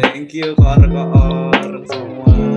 Thank 0.00 0.32
you, 0.32 0.56
Koor 0.56 0.80
Koor. 0.88 2.47